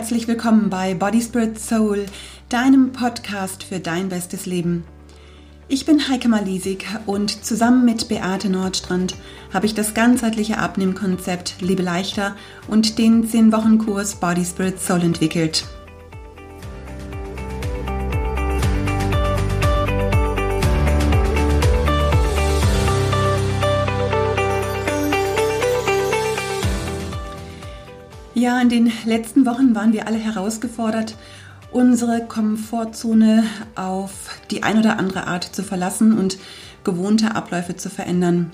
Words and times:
herzlich 0.00 0.28
willkommen 0.28 0.70
bei 0.70 0.94
Body 0.94 1.20
Spirit 1.20 1.60
Soul, 1.60 2.06
deinem 2.48 2.90
Podcast 2.90 3.62
für 3.62 3.80
dein 3.80 4.08
bestes 4.08 4.46
Leben. 4.46 4.84
Ich 5.68 5.84
bin 5.84 6.08
Heike 6.08 6.26
Malisik 6.26 6.86
und 7.04 7.44
zusammen 7.44 7.84
mit 7.84 8.08
Beate 8.08 8.48
Nordstrand 8.48 9.14
habe 9.52 9.66
ich 9.66 9.74
das 9.74 9.92
ganzheitliche 9.92 10.56
Abnehmkonzept 10.56 11.56
Liebe 11.60 11.82
leichter 11.82 12.34
und 12.66 12.96
den 12.96 13.28
10-Wochen-Kurs 13.28 14.14
Body 14.14 14.42
Spirit 14.42 14.80
Soul 14.80 15.02
entwickelt. 15.02 15.66
Den 28.70 28.90
letzten 29.04 29.44
Wochen 29.44 29.74
waren 29.74 29.92
wir 29.92 30.06
alle 30.06 30.18
herausgefordert, 30.18 31.16
unsere 31.72 32.24
Komfortzone 32.26 33.44
auf 33.74 34.40
die 34.50 34.62
ein 34.62 34.78
oder 34.78 34.98
andere 34.98 35.26
Art 35.26 35.44
zu 35.44 35.62
verlassen 35.62 36.18
und 36.18 36.38
gewohnte 36.84 37.34
Abläufe 37.34 37.76
zu 37.76 37.90
verändern. 37.90 38.50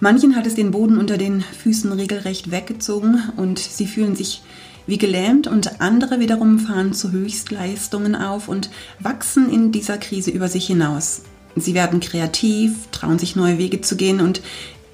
Manchen 0.00 0.36
hat 0.36 0.46
es 0.46 0.54
den 0.54 0.70
Boden 0.70 0.98
unter 0.98 1.16
den 1.16 1.40
Füßen 1.42 1.92
regelrecht 1.92 2.50
weggezogen 2.50 3.22
und 3.36 3.58
sie 3.58 3.86
fühlen 3.86 4.16
sich 4.16 4.42
wie 4.86 4.98
gelähmt 4.98 5.46
und 5.46 5.80
andere 5.80 6.18
wiederum 6.18 6.58
fahren 6.58 6.92
zu 6.92 7.12
Höchstleistungen 7.12 8.16
auf 8.16 8.48
und 8.48 8.70
wachsen 8.98 9.50
in 9.50 9.70
dieser 9.70 9.98
Krise 9.98 10.30
über 10.30 10.48
sich 10.48 10.66
hinaus. 10.66 11.22
Sie 11.54 11.74
werden 11.74 12.00
kreativ, 12.00 12.88
trauen 12.90 13.18
sich 13.18 13.36
neue 13.36 13.58
Wege 13.58 13.80
zu 13.80 13.96
gehen 13.96 14.20
und 14.20 14.42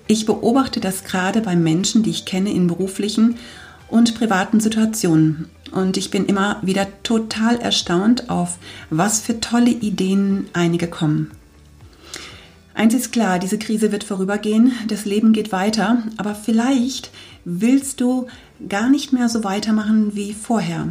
ich 0.06 0.26
beobachte 0.26 0.80
das 0.80 1.04
gerade 1.04 1.40
bei 1.40 1.56
Menschen, 1.56 2.02
die 2.02 2.10
ich 2.10 2.24
kenne 2.24 2.52
in 2.52 2.66
beruflichen 2.66 3.36
und 3.88 4.14
privaten 4.16 4.60
Situationen. 4.60 5.48
Und 5.72 5.96
ich 5.96 6.10
bin 6.10 6.26
immer 6.26 6.60
wieder 6.62 6.86
total 7.02 7.56
erstaunt 7.58 8.30
auf, 8.30 8.58
was 8.90 9.20
für 9.20 9.40
tolle 9.40 9.70
Ideen 9.70 10.48
einige 10.52 10.86
kommen. 10.88 11.30
Eins 12.74 12.94
ist 12.94 13.12
klar, 13.12 13.38
diese 13.38 13.58
Krise 13.58 13.90
wird 13.90 14.04
vorübergehen, 14.04 14.72
das 14.86 15.04
Leben 15.04 15.32
geht 15.32 15.50
weiter, 15.50 16.04
aber 16.16 16.34
vielleicht 16.34 17.10
willst 17.44 18.00
du 18.00 18.28
gar 18.68 18.88
nicht 18.88 19.12
mehr 19.12 19.28
so 19.28 19.42
weitermachen 19.42 20.14
wie 20.14 20.32
vorher. 20.32 20.88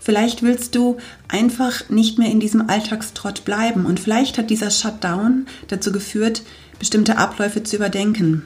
Vielleicht 0.00 0.42
willst 0.42 0.74
du 0.74 0.96
einfach 1.28 1.88
nicht 1.88 2.18
mehr 2.18 2.28
in 2.28 2.40
diesem 2.40 2.68
Alltagstrott 2.68 3.44
bleiben 3.44 3.86
und 3.86 4.00
vielleicht 4.00 4.36
hat 4.36 4.50
dieser 4.50 4.72
Shutdown 4.72 5.46
dazu 5.68 5.92
geführt, 5.92 6.42
bestimmte 6.80 7.18
Abläufe 7.18 7.62
zu 7.62 7.76
überdenken, 7.76 8.44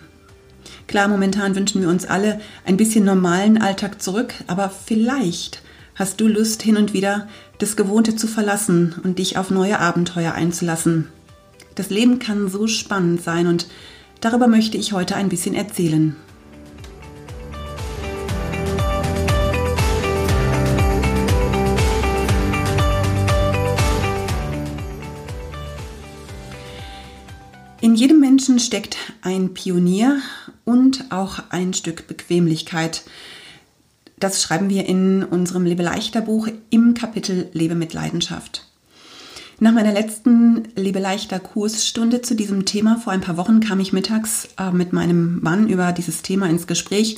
Klar, 0.87 1.09
momentan 1.09 1.57
wünschen 1.57 1.83
wir 1.83 1.89
uns 1.89 2.07
alle 2.07 2.41
ein 2.65 2.77
bisschen 2.77 3.05
normalen 3.05 3.61
Alltag 3.61 4.01
zurück, 4.01 4.35
aber 4.47 4.71
vielleicht 4.71 5.63
hast 5.97 6.21
du 6.21 6.29
Lust, 6.29 6.63
hin 6.63 6.77
und 6.77 6.93
wieder 6.93 7.27
das 7.59 7.77
Gewohnte 7.77 8.15
zu 8.15 8.29
verlassen 8.29 8.95
und 9.03 9.19
dich 9.19 9.37
auf 9.37 9.51
neue 9.51 9.81
Abenteuer 9.81 10.33
einzulassen. 10.33 11.09
Das 11.75 11.91
Leben 11.91 12.19
kann 12.19 12.49
so 12.49 12.69
spannend 12.69 13.23
sein 13.23 13.49
und 13.49 13.67
darüber 14.21 14.47
möchte 14.47 14.77
ich 14.77 14.93
heute 14.93 15.17
ein 15.17 15.29
bisschen 15.29 15.55
erzählen. 15.55 16.15
In 27.81 27.95
jedem 27.95 28.21
Menschen 28.21 28.59
steckt 28.59 28.97
ein 29.23 29.53
Pionier 29.53 30.21
und 30.67 31.07
auch 31.11 31.39
ein 31.49 31.73
Stück 31.73 32.07
Bequemlichkeit. 32.07 33.05
Das 34.19 34.43
schreiben 34.43 34.69
wir 34.69 34.85
in 34.87 35.25
unserem 35.25 35.65
Lebe 35.65 35.83
leichter 35.83 36.21
Buch 36.21 36.49
im 36.69 36.93
Kapitel 36.93 37.49
Lebe 37.55 37.75
mit 37.75 37.95
Leidenschaft. 37.95 38.67
Nach 39.59 39.73
meiner 39.73 39.93
letzten 39.93 40.69
Lebe 40.77 40.99
leichter 40.99 41.39
Kursstunde 41.39 42.21
zu 42.21 42.35
diesem 42.35 42.67
Thema 42.67 42.99
vor 42.99 43.15
ein 43.15 43.23
paar 43.23 43.39
Wochen 43.39 43.61
kam 43.61 43.81
ich 43.81 43.95
mittags 43.95 44.49
äh, 44.59 44.71
mit 44.71 44.93
meinem 44.93 45.41
Mann 45.41 45.71
über 45.71 45.93
dieses 45.93 46.21
Thema 46.21 46.51
ins 46.51 46.67
Gespräch 46.67 47.17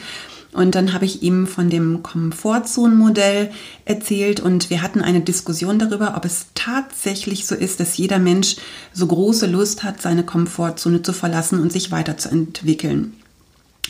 und 0.52 0.74
dann 0.74 0.92
habe 0.92 1.04
ich 1.04 1.22
ihm 1.22 1.46
von 1.46 1.68
dem 1.68 2.02
Komfortzonenmodell 2.02 3.50
erzählt 3.84 4.40
und 4.40 4.70
wir 4.70 4.82
hatten 4.82 5.00
eine 5.00 5.20
Diskussion 5.20 5.78
darüber, 5.78 6.16
ob 6.16 6.24
es 6.24 6.46
tatsächlich 6.54 7.46
so 7.46 7.54
ist, 7.54 7.80
dass 7.80 7.96
jeder 7.96 8.18
Mensch 8.18 8.56
so 8.92 9.06
große 9.06 9.46
Lust 9.46 9.82
hat, 9.82 10.00
seine 10.00 10.24
Komfortzone 10.24 11.02
zu 11.02 11.12
verlassen 11.12 11.60
und 11.60 11.72
sich 11.72 11.90
weiterzuentwickeln. 11.90 13.17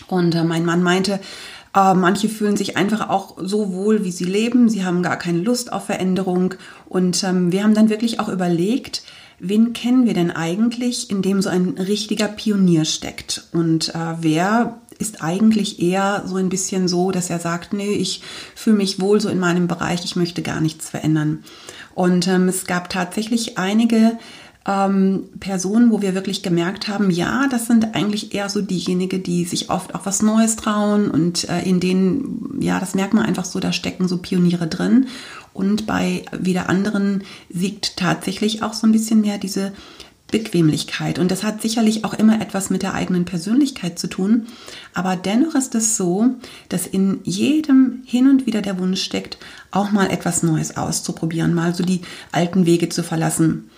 Und 0.07 0.35
äh, 0.35 0.45
mein 0.45 0.65
Mann 0.65 0.83
meinte, 0.83 1.21
äh, 1.75 1.95
manche 1.95 2.29
fühlen 2.29 2.57
sich 2.57 2.77
einfach 2.77 3.09
auch 3.09 3.37
so 3.41 3.73
wohl, 3.73 4.05
wie 4.05 4.13
sie 4.13 4.25
leben. 4.25 4.69
Sie 4.69 4.85
haben 4.85 5.03
gar 5.03 5.17
keine 5.17 5.39
Lust 5.39 5.73
auf 5.73 5.87
Veränderung. 5.87 6.55
Und 6.89 7.23
ähm, 7.25 7.53
wir 7.53 7.63
haben 7.63 7.75
dann 7.75 7.91
wirklich 7.91 8.21
auch 8.21 8.29
überlegt, 8.29 9.03
wen 9.39 9.73
kennen 9.73 10.07
wir 10.07 10.15
denn 10.15 10.31
eigentlich, 10.31 11.11
in 11.11 11.23
dem 11.23 11.43
so 11.43 11.49
ein 11.49 11.71
richtiger 11.79 12.29
Pionier 12.29 12.85
steckt? 12.85 13.49
Und 13.53 13.95
äh, 13.95 14.15
wer 14.21 14.79
ist 14.99 15.23
eigentlich 15.23 15.81
eher 15.81 16.25
so 16.27 16.37
ein 16.37 16.49
bisschen 16.49 16.89
so, 16.89 17.13
dass 17.13 17.31
er 17.31 17.39
sagt, 17.39 17.73
nee, 17.73 17.93
ich 17.93 18.23
fühle 18.55 18.77
mich 18.77 19.01
wohl 19.01 19.21
so 19.21 19.29
in 19.29 19.39
meinem 19.39 19.69
Bereich, 19.69 20.05
ich 20.05 20.17
möchte 20.17 20.43
gar 20.43 20.61
nichts 20.61 20.91
verändern. 20.91 21.45
Und 21.95 22.27
ähm, 22.27 22.49
es 22.49 22.67
gab 22.67 22.91
tatsächlich 22.91 23.59
einige 23.59 24.19
ähm, 24.69 25.31
Personen, 25.41 25.91
wo 25.91 26.03
wir 26.03 26.15
wirklich 26.15 26.43
gemerkt 26.43 26.89
haben, 26.89 27.11
ja, 27.11 27.49
das 27.49 27.67
sind 27.67 27.95
eigentlich 27.95 28.35
eher 28.35 28.51
so 28.51 28.61
diejenigen, 28.61 29.23
die 29.23 29.47
sich 29.47 29.71
oft 29.71 29.95
auch 29.95 30.05
was 30.05 30.21
Neues 30.21 30.57
trauen 30.57 31.11
und 31.11 31.49
äh, 31.49 31.63
in 31.63 31.81
denen, 31.81 32.59
ja, 32.61 32.79
das 32.79 32.95
merkt 32.95 33.15
man 33.15 33.25
einfach 33.25 33.47
so, 33.47 33.61
da 33.61 33.73
stecken 33.73 34.07
so 34.07 34.19
Pioniere 34.19 34.67
drin. 34.67 35.07
Und 35.55 35.87
bei 35.87 36.23
wieder 36.39 36.69
anderen 36.69 37.25
siegt 37.49 37.97
tatsächlich 37.97 38.63
auch 38.63 38.75
so 38.75 38.87
ein 38.87 38.93
bisschen 38.93 39.23
mehr 39.23 39.39
diese 39.39 39.73
Bequemlichkeit. 40.31 41.19
Und 41.19 41.31
das 41.31 41.43
hat 41.43 41.63
sicherlich 41.63 42.05
auch 42.05 42.13
immer 42.13 42.39
etwas 42.41 42.69
mit 42.69 42.83
der 42.83 42.93
eigenen 42.93 43.25
Persönlichkeit 43.25 43.99
zu 43.99 44.09
tun. 44.09 44.49
Aber 44.93 45.17
dennoch 45.17 45.55
ist 45.55 45.75
es 45.75 45.97
so, 45.97 46.27
dass 46.69 46.87
in 46.87 47.21
jedem 47.25 48.03
hin 48.05 48.29
und 48.29 48.45
wieder 48.45 48.61
der 48.61 48.79
Wunsch 48.79 49.03
steckt, 49.03 49.39
auch 49.71 49.91
mal 49.91 50.11
etwas 50.11 50.43
Neues 50.43 50.77
auszuprobieren, 50.77 51.55
mal 51.55 51.75
so 51.75 51.83
die 51.83 52.03
alten 52.31 52.67
Wege 52.67 52.91
zu 52.91 53.03
verlassen. 53.03 53.71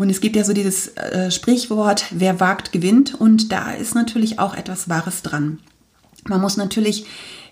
Und 0.00 0.08
es 0.08 0.22
gibt 0.22 0.34
ja 0.34 0.44
so 0.44 0.54
dieses 0.54 0.96
äh, 0.96 1.30
Sprichwort, 1.30 2.06
wer 2.10 2.40
wagt, 2.40 2.72
gewinnt. 2.72 3.14
Und 3.14 3.52
da 3.52 3.72
ist 3.72 3.94
natürlich 3.94 4.38
auch 4.38 4.54
etwas 4.54 4.88
Wahres 4.88 5.20
dran. 5.20 5.58
Man 6.24 6.40
muss 6.40 6.56
natürlich 6.56 7.04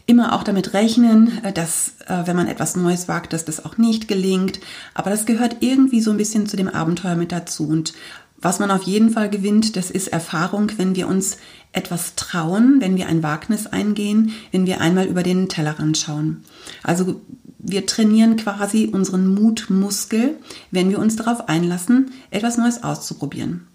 immer 0.06 0.32
auch 0.32 0.44
damit 0.44 0.72
rechnen, 0.72 1.44
äh, 1.44 1.52
dass 1.52 1.92
äh, 2.06 2.22
wenn 2.24 2.36
man 2.36 2.48
etwas 2.48 2.74
Neues 2.74 3.06
wagt, 3.06 3.34
dass 3.34 3.44
das 3.44 3.62
auch 3.62 3.76
nicht 3.76 4.08
gelingt. 4.08 4.60
Aber 4.94 5.10
das 5.10 5.26
gehört 5.26 5.58
irgendwie 5.60 6.00
so 6.00 6.10
ein 6.10 6.16
bisschen 6.16 6.46
zu 6.46 6.56
dem 6.56 6.68
Abenteuer 6.68 7.16
mit 7.16 7.32
dazu. 7.32 7.68
Und 7.68 7.92
was 8.40 8.60
man 8.60 8.70
auf 8.70 8.84
jeden 8.84 9.10
Fall 9.10 9.28
gewinnt, 9.28 9.76
das 9.76 9.90
ist 9.90 10.08
Erfahrung, 10.08 10.70
wenn 10.78 10.96
wir 10.96 11.06
uns 11.06 11.36
etwas 11.72 12.14
trauen, 12.14 12.76
wenn 12.80 12.96
wir 12.96 13.08
ein 13.08 13.22
Wagnis 13.22 13.66
eingehen, 13.66 14.32
wenn 14.52 14.64
wir 14.64 14.80
einmal 14.80 15.06
über 15.06 15.22
den 15.22 15.50
Tellerrand 15.50 15.98
schauen. 15.98 16.44
Also 16.82 17.20
wir 17.58 17.86
trainieren 17.86 18.36
quasi 18.36 18.88
unseren 18.92 19.34
Mutmuskel, 19.34 20.36
wenn 20.70 20.90
wir 20.90 20.98
uns 20.98 21.16
darauf 21.16 21.48
einlassen, 21.48 22.12
etwas 22.30 22.56
Neues 22.56 22.82
auszuprobieren. 22.84 23.66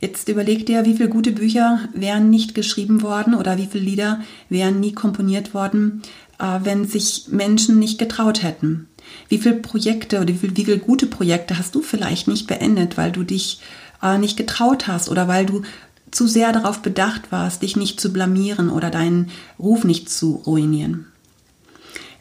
Jetzt 0.00 0.28
überleg 0.28 0.64
dir, 0.64 0.86
wie 0.86 0.94
viele 0.94 1.10
gute 1.10 1.32
Bücher 1.32 1.80
wären 1.92 2.30
nicht 2.30 2.54
geschrieben 2.54 3.02
worden 3.02 3.34
oder 3.34 3.58
wie 3.58 3.66
viele 3.66 3.84
Lieder 3.84 4.20
wären 4.48 4.80
nie 4.80 4.92
komponiert 4.92 5.52
worden, 5.52 6.00
äh, 6.38 6.60
wenn 6.62 6.86
sich 6.86 7.26
Menschen 7.28 7.78
nicht 7.78 7.98
getraut 7.98 8.42
hätten. 8.42 8.88
Wie 9.28 9.38
viele 9.38 9.56
Projekte 9.56 10.20
oder 10.20 10.28
wie 10.28 10.38
viele, 10.38 10.56
wie 10.56 10.64
viele 10.64 10.78
gute 10.78 11.06
Projekte 11.06 11.58
hast 11.58 11.74
du 11.74 11.82
vielleicht 11.82 12.28
nicht 12.28 12.46
beendet, 12.46 12.96
weil 12.96 13.12
du 13.12 13.24
dich 13.24 13.60
äh, 14.02 14.16
nicht 14.16 14.38
getraut 14.38 14.86
hast 14.86 15.10
oder 15.10 15.28
weil 15.28 15.44
du 15.44 15.62
zu 16.10 16.26
sehr 16.26 16.52
darauf 16.52 16.80
bedacht 16.80 17.30
warst, 17.30 17.62
dich 17.62 17.76
nicht 17.76 18.00
zu 18.00 18.10
blamieren 18.10 18.70
oder 18.70 18.90
deinen 18.90 19.30
Ruf 19.58 19.84
nicht 19.84 20.08
zu 20.08 20.42
ruinieren. 20.46 21.09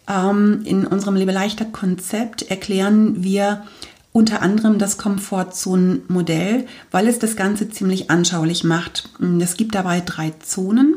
Ähm, 0.09 0.61
in 0.65 0.87
unserem 0.87 1.15
Lebe 1.15 1.31
leichter 1.31 1.65
Konzept 1.65 2.49
erklären 2.49 3.23
wir 3.23 3.63
unter 4.11 4.41
anderem 4.41 4.79
das 4.79 4.97
Komfortzonenmodell, 4.97 6.65
weil 6.91 7.07
es 7.07 7.19
das 7.19 7.35
Ganze 7.35 7.69
ziemlich 7.69 8.09
anschaulich 8.09 8.63
macht. 8.63 9.09
Es 9.39 9.55
gibt 9.55 9.75
dabei 9.75 10.01
drei 10.01 10.33
Zonen. 10.43 10.95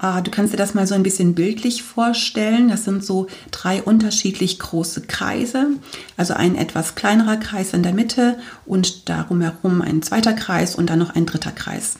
Äh, 0.00 0.22
du 0.22 0.30
kannst 0.30 0.52
dir 0.52 0.58
das 0.58 0.74
mal 0.74 0.86
so 0.86 0.94
ein 0.94 1.02
bisschen 1.02 1.34
bildlich 1.34 1.82
vorstellen. 1.82 2.68
Das 2.68 2.84
sind 2.84 3.04
so 3.04 3.26
drei 3.50 3.82
unterschiedlich 3.82 4.60
große 4.60 5.02
Kreise. 5.02 5.70
Also 6.16 6.34
ein 6.34 6.54
etwas 6.54 6.94
kleinerer 6.94 7.36
Kreis 7.36 7.72
in 7.72 7.82
der 7.82 7.94
Mitte 7.94 8.38
und 8.64 9.08
darum 9.08 9.40
herum 9.40 9.82
ein 9.82 10.02
zweiter 10.02 10.34
Kreis 10.34 10.76
und 10.76 10.88
dann 10.88 11.00
noch 11.00 11.14
ein 11.14 11.26
dritter 11.26 11.52
Kreis. 11.52 11.98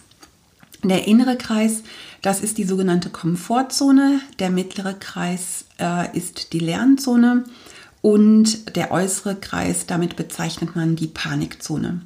Der 0.89 1.09
innere 1.09 1.37
Kreis, 1.37 1.83
das 2.23 2.41
ist 2.41 2.59
die 2.59 2.65
sogenannte 2.65 3.11
Komfortzone. 3.11 4.21
Der 4.39 4.51
mittlere 4.51 4.95
Kreis 4.95 5.65
äh, 5.81 6.17
ist 6.17 6.53
die 6.53 6.61
Lernzone 6.61 7.45
und 8.03 8.77
der 8.77 8.93
äußere 8.93 9.35
Kreis, 9.35 9.87
damit 9.87 10.15
bezeichnet 10.15 10.77
man 10.77 10.95
die 10.95 11.09
Panikzone. 11.09 12.03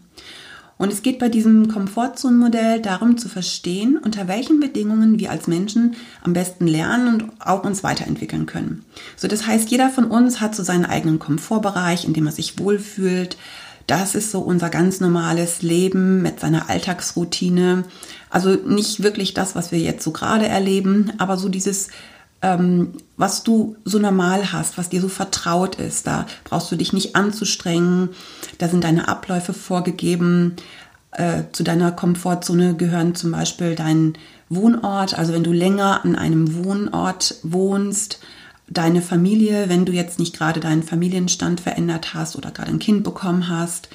Und 0.79 0.91
es 0.91 1.03
geht 1.03 1.19
bei 1.19 1.29
diesem 1.29 1.69
Komfortzonenmodell 1.69 2.81
darum 2.81 3.19
zu 3.19 3.29
verstehen, 3.29 3.99
unter 4.03 4.29
welchen 4.29 4.61
Bedingungen 4.61 5.19
wir 5.19 5.31
als 5.31 5.47
Menschen 5.47 5.94
am 6.23 6.32
besten 6.32 6.67
lernen 6.67 7.09
und 7.09 7.32
auch 7.38 7.65
uns 7.65 7.85
weiterentwickeln 7.85 8.47
können. 8.47 8.87
So, 9.15 9.29
das 9.29 9.47
heißt, 9.47 9.71
jeder 9.71 9.91
von 9.91 10.06
uns 10.06 10.41
hat 10.41 10.55
so 10.55 10.62
seinen 10.62 10.87
eigenen 10.87 11.19
Komfortbereich, 11.19 12.06
in 12.06 12.15
dem 12.15 12.25
er 12.25 12.32
sich 12.32 12.59
wohlfühlt. 12.59 13.37
Das 13.90 14.14
ist 14.14 14.31
so 14.31 14.38
unser 14.38 14.70
ganz 14.70 15.00
normales 15.00 15.62
Leben 15.62 16.22
mit 16.22 16.38
seiner 16.38 16.70
Alltagsroutine. 16.70 17.82
Also 18.31 18.50
nicht 18.50 19.02
wirklich 19.02 19.34
das, 19.34 19.56
was 19.56 19.72
wir 19.72 19.81
jetzt 19.81 20.04
so 20.04 20.12
gerade 20.12 20.46
erleben, 20.46 21.12
aber 21.19 21.37
so 21.37 21.48
dieses 21.48 21.88
ähm, 22.40 22.92
was 23.16 23.42
du 23.42 23.75
so 23.84 23.98
normal 23.98 24.52
hast, 24.52 24.78
was 24.78 24.90
dir 24.90 25.00
so 25.00 25.08
vertraut 25.08 25.75
ist. 25.75 26.06
Da 26.06 26.26
brauchst 26.44 26.70
du 26.70 26.76
dich 26.76 26.92
nicht 26.92 27.16
anzustrengen. 27.16 28.10
Da 28.58 28.69
sind 28.69 28.84
deine 28.84 29.08
Abläufe 29.08 29.52
vorgegeben. 29.52 30.54
Äh, 31.10 31.43
zu 31.50 31.64
deiner 31.64 31.90
Komfortzone 31.90 32.76
gehören 32.76 33.16
zum 33.16 33.32
Beispiel 33.32 33.75
dein 33.75 34.14
Wohnort. 34.48 35.19
Also 35.19 35.32
wenn 35.32 35.43
du 35.43 35.52
länger 35.52 36.04
an 36.04 36.14
einem 36.14 36.64
Wohnort 36.64 37.40
wohnst, 37.43 38.20
deine 38.70 39.02
Familie, 39.02 39.69
wenn 39.69 39.84
du 39.84 39.93
jetzt 39.93 40.19
nicht 40.19 40.37
gerade 40.37 40.61
deinen 40.61 40.84
Familienstand 40.84 41.61
verändert 41.61 42.14
hast 42.14 42.37
oder 42.37 42.52
gerade 42.52 42.70
ein 42.70 42.78
Kind 42.78 43.02
bekommen 43.05 43.49
hast, 43.49 43.88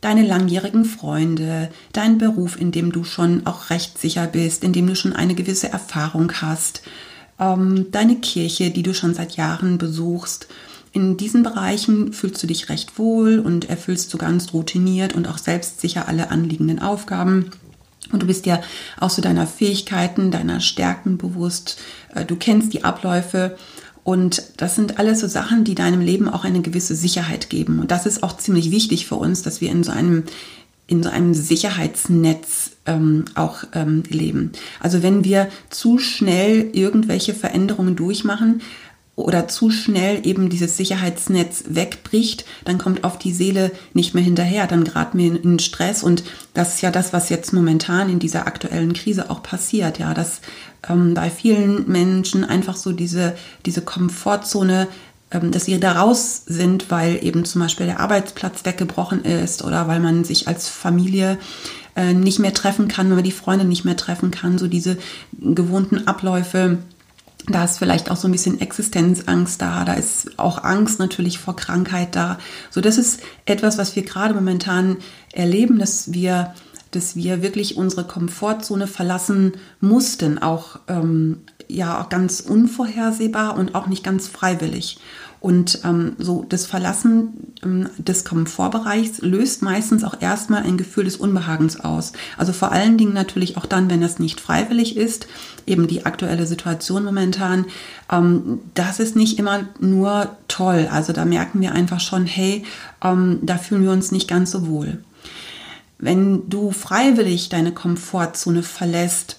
deine 0.00 0.26
langjährigen 0.26 0.84
Freunde, 0.84 1.70
dein 1.92 2.18
Beruf, 2.18 2.60
in 2.60 2.70
dem 2.70 2.92
du 2.92 3.04
schon 3.04 3.46
auch 3.46 3.70
recht 3.70 3.98
sicher 3.98 4.26
bist, 4.26 4.62
in 4.62 4.72
dem 4.72 4.86
du 4.86 4.94
schon 4.94 5.14
eine 5.14 5.34
gewisse 5.34 5.70
Erfahrung 5.70 6.32
hast, 6.40 6.82
ähm, 7.38 7.86
deine 7.90 8.16
Kirche, 8.16 8.70
die 8.70 8.82
du 8.82 8.94
schon 8.94 9.14
seit 9.14 9.36
Jahren 9.36 9.78
besuchst. 9.78 10.48
In 10.92 11.16
diesen 11.16 11.42
Bereichen 11.42 12.12
fühlst 12.12 12.42
du 12.42 12.46
dich 12.46 12.68
recht 12.68 12.98
wohl 12.98 13.38
und 13.38 13.70
erfüllst 13.70 14.12
du 14.12 14.18
ganz 14.18 14.52
routiniert 14.52 15.14
und 15.14 15.28
auch 15.28 15.38
selbstsicher 15.38 16.08
alle 16.08 16.30
anliegenden 16.30 16.80
Aufgaben. 16.80 17.50
Und 18.12 18.22
du 18.22 18.26
bist 18.26 18.46
ja 18.46 18.60
auch 18.98 19.10
so 19.10 19.22
deiner 19.22 19.46
Fähigkeiten, 19.46 20.30
deiner 20.30 20.60
Stärken 20.60 21.16
bewusst. 21.16 21.78
Äh, 22.14 22.24
du 22.24 22.36
kennst 22.36 22.72
die 22.72 22.84
Abläufe 22.84 23.56
und 24.10 24.42
das 24.56 24.74
sind 24.74 24.98
alles 24.98 25.20
so 25.20 25.28
Sachen, 25.28 25.62
die 25.62 25.76
deinem 25.76 26.00
Leben 26.00 26.28
auch 26.28 26.44
eine 26.44 26.62
gewisse 26.62 26.96
Sicherheit 26.96 27.48
geben. 27.48 27.78
Und 27.78 27.92
das 27.92 28.06
ist 28.06 28.24
auch 28.24 28.36
ziemlich 28.36 28.72
wichtig 28.72 29.06
für 29.06 29.14
uns, 29.14 29.42
dass 29.42 29.60
wir 29.60 29.70
in 29.70 29.84
so 29.84 29.92
einem 29.92 30.24
in 30.88 31.04
so 31.04 31.10
einem 31.10 31.32
Sicherheitsnetz 31.32 32.72
ähm, 32.86 33.26
auch 33.36 33.62
ähm, 33.72 34.02
leben. 34.08 34.50
Also 34.80 35.04
wenn 35.04 35.22
wir 35.22 35.48
zu 35.68 35.98
schnell 35.98 36.70
irgendwelche 36.72 37.34
Veränderungen 37.34 37.94
durchmachen, 37.94 38.62
oder 39.20 39.48
zu 39.48 39.70
schnell 39.70 40.26
eben 40.26 40.48
dieses 40.48 40.76
Sicherheitsnetz 40.76 41.64
wegbricht, 41.68 42.44
dann 42.64 42.78
kommt 42.78 43.04
auf 43.04 43.18
die 43.18 43.32
Seele 43.32 43.70
nicht 43.92 44.14
mehr 44.14 44.24
hinterher, 44.24 44.66
dann 44.66 44.84
geraten 44.84 45.18
wir 45.18 45.44
in 45.44 45.58
Stress 45.58 46.02
und 46.02 46.24
das 46.54 46.74
ist 46.74 46.80
ja 46.80 46.90
das, 46.90 47.12
was 47.12 47.28
jetzt 47.28 47.52
momentan 47.52 48.08
in 48.08 48.18
dieser 48.18 48.46
aktuellen 48.46 48.92
Krise 48.94 49.30
auch 49.30 49.42
passiert, 49.42 49.98
ja, 49.98 50.14
dass 50.14 50.40
ähm, 50.88 51.14
bei 51.14 51.30
vielen 51.30 51.90
Menschen 51.90 52.44
einfach 52.44 52.76
so 52.76 52.92
diese, 52.92 53.36
diese 53.66 53.82
Komfortzone 53.82 54.88
ähm, 55.32 55.52
dass 55.52 55.66
sie 55.66 55.78
da 55.78 55.92
raus 55.92 56.42
sind, 56.46 56.90
weil 56.90 57.24
eben 57.24 57.44
zum 57.44 57.60
Beispiel 57.60 57.86
der 57.86 58.00
Arbeitsplatz 58.00 58.64
weggebrochen 58.64 59.24
ist 59.24 59.62
oder 59.62 59.86
weil 59.86 60.00
man 60.00 60.24
sich 60.24 60.48
als 60.48 60.68
Familie 60.68 61.38
äh, 61.94 62.14
nicht 62.14 62.40
mehr 62.40 62.52
treffen 62.52 62.88
kann, 62.88 63.08
wenn 63.08 63.16
man 63.16 63.24
die 63.24 63.30
Freunde 63.30 63.64
nicht 63.64 63.84
mehr 63.84 63.96
treffen 63.96 64.32
kann, 64.32 64.58
so 64.58 64.66
diese 64.66 64.96
gewohnten 65.38 66.08
Abläufe. 66.08 66.78
Da 67.46 67.64
ist 67.64 67.78
vielleicht 67.78 68.10
auch 68.10 68.16
so 68.16 68.28
ein 68.28 68.32
bisschen 68.32 68.60
Existenzangst 68.60 69.62
da, 69.62 69.84
da 69.84 69.94
ist 69.94 70.38
auch 70.38 70.62
Angst 70.64 70.98
natürlich 70.98 71.38
vor 71.38 71.56
Krankheit 71.56 72.14
da. 72.14 72.38
So, 72.70 72.80
das 72.80 72.98
ist 72.98 73.20
etwas, 73.44 73.78
was 73.78 73.96
wir 73.96 74.02
gerade 74.02 74.34
momentan 74.34 74.96
erleben, 75.32 75.78
dass 75.78 76.12
wir, 76.12 76.54
dass 76.90 77.16
wir 77.16 77.42
wirklich 77.42 77.76
unsere 77.76 78.04
Komfortzone 78.04 78.86
verlassen 78.86 79.52
mussten, 79.80 80.38
auch 80.38 80.80
ähm, 80.88 81.38
ja 81.68 82.06
ganz 82.10 82.40
unvorhersehbar 82.40 83.56
und 83.56 83.74
auch 83.74 83.86
nicht 83.86 84.04
ganz 84.04 84.28
freiwillig. 84.28 84.98
Und 85.40 85.80
ähm, 85.84 86.16
so 86.18 86.44
das 86.46 86.66
Verlassen 86.66 87.54
ähm, 87.64 87.88
des 87.96 88.26
Komfortbereichs 88.26 89.22
löst 89.22 89.62
meistens 89.62 90.04
auch 90.04 90.20
erstmal 90.20 90.64
ein 90.64 90.76
Gefühl 90.76 91.04
des 91.04 91.16
Unbehagens 91.16 91.80
aus. 91.80 92.12
Also 92.36 92.52
vor 92.52 92.72
allen 92.72 92.98
Dingen 92.98 93.14
natürlich 93.14 93.56
auch 93.56 93.64
dann, 93.64 93.88
wenn 93.88 94.02
es 94.02 94.18
nicht 94.18 94.38
freiwillig 94.38 94.98
ist, 94.98 95.28
eben 95.66 95.86
die 95.86 96.04
aktuelle 96.04 96.46
Situation 96.46 97.04
momentan. 97.04 97.64
Ähm, 98.12 98.60
das 98.74 99.00
ist 99.00 99.16
nicht 99.16 99.38
immer 99.38 99.60
nur 99.80 100.36
toll. 100.46 100.88
Also 100.92 101.14
da 101.14 101.24
merken 101.24 101.62
wir 101.62 101.72
einfach 101.72 102.00
schon, 102.00 102.26
hey, 102.26 102.64
ähm, 103.02 103.38
da 103.40 103.56
fühlen 103.56 103.84
wir 103.84 103.92
uns 103.92 104.12
nicht 104.12 104.28
ganz 104.28 104.50
so 104.50 104.66
wohl. 104.68 104.98
Wenn 106.00 106.48
du 106.48 106.70
freiwillig 106.70 107.50
deine 107.50 107.72
Komfortzone 107.72 108.62
verlässt, 108.62 109.36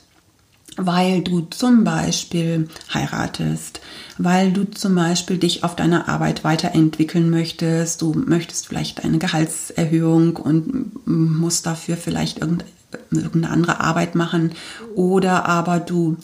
weil 0.77 1.21
du 1.21 1.41
zum 1.41 1.83
Beispiel 1.83 2.69
heiratest, 2.93 3.81
weil 4.17 4.51
du 4.51 4.65
zum 4.65 4.95
Beispiel 4.95 5.37
dich 5.37 5.63
auf 5.63 5.75
deiner 5.75 6.07
Arbeit 6.07 6.43
weiterentwickeln 6.43 7.29
möchtest, 7.29 8.01
du 8.01 8.13
möchtest 8.13 8.67
vielleicht 8.67 9.03
eine 9.03 9.17
Gehaltserhöhung 9.17 10.37
und 10.37 11.07
musst 11.07 11.65
dafür 11.65 11.97
vielleicht 11.97 12.39
irgendeine 12.39 13.49
andere 13.49 13.79
Arbeit 13.79 14.13
machen 14.15 14.51
oder 14.95 15.45
aber 15.47 15.79
du 15.79 16.17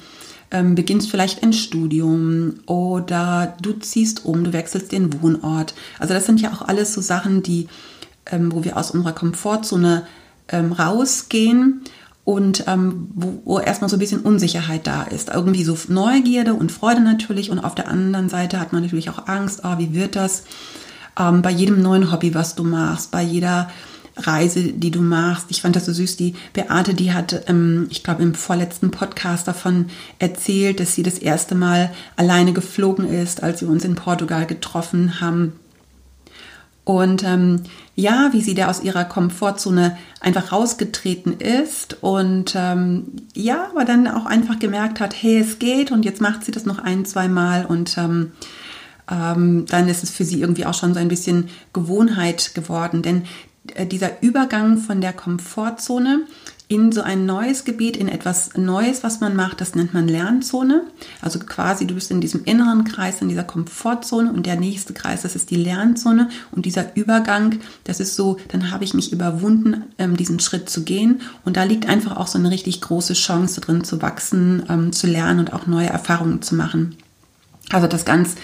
ähm, 0.51 0.75
beginnst 0.75 1.09
vielleicht 1.09 1.43
ein 1.43 1.51
Studium 1.51 2.59
oder 2.67 3.57
du 3.61 3.73
ziehst 3.73 4.23
um, 4.23 4.43
du 4.43 4.53
wechselst 4.53 4.91
den 4.91 5.19
Wohnort. 5.21 5.73
Also 5.99 6.13
das 6.13 6.25
sind 6.25 6.39
ja 6.41 6.53
auch 6.53 6.61
alles 6.61 6.93
so 6.93 7.01
Sachen, 7.01 7.43
die, 7.43 7.67
ähm, 8.27 8.51
wo 8.53 8.63
wir 8.63 8.77
aus 8.77 8.91
unserer 8.91 9.13
Komfortzone 9.13 10.07
ähm, 10.49 10.71
rausgehen 10.71 11.81
und 12.23 12.65
ähm, 12.67 13.09
wo, 13.13 13.41
wo 13.45 13.59
erstmal 13.59 13.89
so 13.89 13.95
ein 13.95 13.99
bisschen 13.99 14.21
Unsicherheit 14.21 14.85
da 14.85 15.03
ist. 15.03 15.29
Irgendwie 15.29 15.63
so 15.63 15.77
Neugierde 15.87 16.53
und 16.53 16.71
Freude 16.71 17.01
natürlich 17.01 17.51
und 17.51 17.59
auf 17.59 17.75
der 17.75 17.87
anderen 17.87 18.29
Seite 18.29 18.59
hat 18.59 18.73
man 18.73 18.81
natürlich 18.83 19.09
auch 19.09 19.27
Angst, 19.27 19.61
oh, 19.63 19.77
wie 19.77 19.93
wird 19.93 20.15
das 20.15 20.43
ähm, 21.17 21.41
bei 21.41 21.51
jedem 21.51 21.81
neuen 21.81 22.11
Hobby, 22.11 22.33
was 22.33 22.55
du 22.55 22.63
machst, 22.63 23.11
bei 23.11 23.21
jeder 23.21 23.69
Reise, 24.17 24.63
die 24.63 24.91
du 24.91 25.01
machst. 25.01 25.47
Ich 25.49 25.61
fand 25.61 25.75
das 25.75 25.85
so 25.85 25.93
süß. 25.93 26.17
Die 26.17 26.33
Beate, 26.53 26.93
die 26.93 27.13
hat, 27.13 27.43
ähm, 27.47 27.87
ich 27.89 28.03
glaube, 28.03 28.23
im 28.23 28.33
vorletzten 28.33 28.91
Podcast 28.91 29.47
davon 29.47 29.87
erzählt, 30.19 30.79
dass 30.79 30.95
sie 30.95 31.03
das 31.03 31.19
erste 31.19 31.55
Mal 31.55 31.93
alleine 32.15 32.53
geflogen 32.53 33.07
ist, 33.07 33.43
als 33.43 33.61
wir 33.61 33.69
uns 33.69 33.85
in 33.85 33.95
Portugal 33.95 34.45
getroffen 34.45 35.21
haben. 35.21 35.53
Und 36.87 37.25
ähm, 37.25 37.63
ja, 37.95 38.29
wie 38.31 38.39
sie 38.39 38.53
da 38.53 38.69
aus 38.69 38.81
ihrer 38.81 39.03
Komfortzone 39.03 39.97
einfach 40.21 40.53
rausgetreten 40.53 41.37
ist 41.37 41.97
und 41.99 42.53
ähm, 42.55 43.07
ja, 43.33 43.67
aber 43.71 43.83
dann 43.83 44.07
auch 44.07 44.25
einfach 44.25 44.57
gemerkt 44.57 45.01
hat, 45.01 45.13
hey, 45.13 45.37
es 45.39 45.59
geht 45.59 45.91
und 45.91 46.05
jetzt 46.05 46.21
macht 46.21 46.45
sie 46.45 46.53
das 46.53 46.65
noch 46.65 46.79
ein, 46.79 47.03
zwei 47.03 47.27
Mal 47.27 47.65
und 47.65 47.97
ähm, 47.97 48.31
ähm, 49.11 49.65
dann 49.67 49.89
ist 49.89 50.01
es 50.01 50.11
für 50.11 50.23
sie 50.23 50.39
irgendwie 50.39 50.65
auch 50.65 50.73
schon 50.73 50.93
so 50.93 51.01
ein 51.01 51.09
bisschen 51.09 51.49
Gewohnheit 51.73 52.55
geworden, 52.55 53.01
denn 53.01 53.23
äh, 53.75 53.85
dieser 53.85 54.23
Übergang 54.23 54.77
von 54.77 55.01
der 55.01 55.11
Komfortzone 55.11 56.21
in 56.69 56.91
so 56.91 57.01
ein 57.01 57.25
neues 57.25 57.63
Gebiet, 57.63 57.95
in 57.95 58.09
etwas 58.09 58.57
Neues, 58.57 59.01
was 59.01 59.21
man 59.21 59.37
macht, 59.37 59.61
das 59.61 59.73
nennt 59.73 59.93
man 59.93 60.09
Lernzone. 60.09 60.83
Also 61.21 61.39
quasi, 61.39 61.87
du 61.87 61.95
bist 61.95 62.11
in 62.11 62.19
diesem 62.19 62.43
inneren 62.43 62.83
Kreis, 62.83 63.21
in 63.21 63.29
dieser 63.29 63.45
Komfortzone 63.45 64.33
und 64.33 64.45
der 64.45 64.57
nächste 64.57 64.93
Kreis, 64.93 65.21
das 65.21 65.35
ist 65.37 65.49
die 65.49 65.55
Lernzone. 65.55 66.29
Und 66.51 66.65
dieser 66.65 66.93
Übergang, 66.97 67.59
das 67.85 68.01
ist 68.01 68.15
so, 68.15 68.37
dann 68.49 68.69
habe 68.69 68.83
ich 68.83 68.93
mich 68.93 69.13
überwunden, 69.13 69.83
ähm, 69.97 70.17
diesen 70.17 70.41
Schritt 70.41 70.69
zu 70.69 70.83
gehen. 70.83 71.21
Und 71.45 71.55
da 71.55 71.63
liegt 71.63 71.87
einfach 71.87 72.17
auch 72.17 72.27
so 72.27 72.37
eine 72.37 72.51
richtig 72.51 72.81
große 72.81 73.13
Chance 73.13 73.61
drin, 73.61 73.85
zu 73.85 74.01
wachsen, 74.01 74.63
ähm, 74.67 74.91
zu 74.91 75.07
lernen 75.07 75.39
und 75.39 75.53
auch 75.53 75.67
neue 75.67 75.87
Erfahrungen 75.87 76.41
zu 76.41 76.55
machen. 76.55 76.97
Also 77.69 77.87
das 77.87 78.03
ganz 78.03 78.35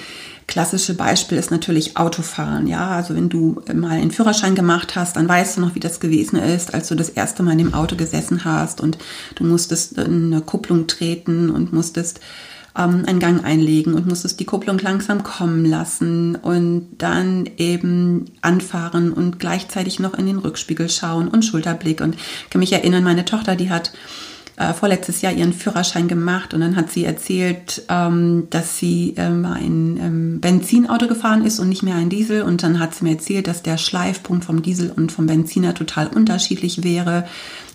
klassische 0.47 0.93
Beispiel 0.93 1.37
ist 1.37 1.51
natürlich 1.51 1.97
Autofahren. 1.97 2.67
Ja, 2.67 2.89
also 2.89 3.15
wenn 3.15 3.29
du 3.29 3.61
mal 3.73 3.91
einen 3.91 4.11
Führerschein 4.11 4.55
gemacht 4.55 4.95
hast, 4.95 5.15
dann 5.15 5.27
weißt 5.27 5.57
du 5.57 5.61
noch, 5.61 5.75
wie 5.75 5.79
das 5.79 5.99
gewesen 5.99 6.37
ist, 6.37 6.73
als 6.73 6.87
du 6.87 6.95
das 6.95 7.09
erste 7.09 7.43
Mal 7.43 7.53
in 7.53 7.59
dem 7.59 7.73
Auto 7.73 7.95
gesessen 7.95 8.45
hast 8.45 8.81
und 8.81 8.97
du 9.35 9.43
musstest 9.43 9.97
eine 9.97 10.41
Kupplung 10.41 10.87
treten 10.87 11.49
und 11.49 11.73
musstest 11.73 12.19
ähm, 12.77 13.03
einen 13.05 13.19
Gang 13.19 13.43
einlegen 13.43 13.93
und 13.93 14.07
musstest 14.07 14.39
die 14.39 14.45
Kupplung 14.45 14.79
langsam 14.79 15.23
kommen 15.23 15.65
lassen 15.65 16.35
und 16.35 16.87
dann 16.97 17.49
eben 17.57 18.25
anfahren 18.41 19.13
und 19.13 19.39
gleichzeitig 19.39 19.99
noch 19.99 20.13
in 20.15 20.25
den 20.25 20.39
Rückspiegel 20.39 20.89
schauen 20.89 21.27
und 21.27 21.43
Schulterblick. 21.43 22.01
Und 22.01 22.15
ich 22.15 22.49
kann 22.49 22.59
mich 22.59 22.73
erinnern, 22.73 23.03
meine 23.03 23.25
Tochter, 23.25 23.55
die 23.55 23.69
hat 23.69 23.93
äh, 24.55 24.73
vorletztes 24.73 25.21
Jahr 25.21 25.33
ihren 25.33 25.53
Führerschein 25.53 26.07
gemacht 26.07 26.53
und 26.53 26.61
dann 26.61 26.75
hat 26.75 26.91
sie 26.91 27.05
erzählt, 27.05 27.83
ähm, 27.89 28.47
dass 28.51 28.77
sie 28.77 29.15
ähm, 29.17 29.45
ein 29.45 29.97
ähm, 29.99 30.41
Benzinauto 30.41 31.07
gefahren 31.07 31.43
ist 31.43 31.59
und 31.59 31.69
nicht 31.69 31.81
mehr 31.81 31.95
ein 31.95 32.09
Diesel. 32.09 32.43
Und 32.43 32.61
dann 32.61 32.79
hat 32.79 32.93
sie 32.93 33.03
mir 33.03 33.11
erzählt, 33.11 33.47
dass 33.47 33.63
der 33.63 33.77
Schleifpunkt 33.77 34.45
vom 34.45 34.61
Diesel 34.61 34.91
und 34.91 35.11
vom 35.11 35.25
Benziner 35.25 35.73
total 35.73 36.07
unterschiedlich 36.07 36.83
wäre. 36.83 37.25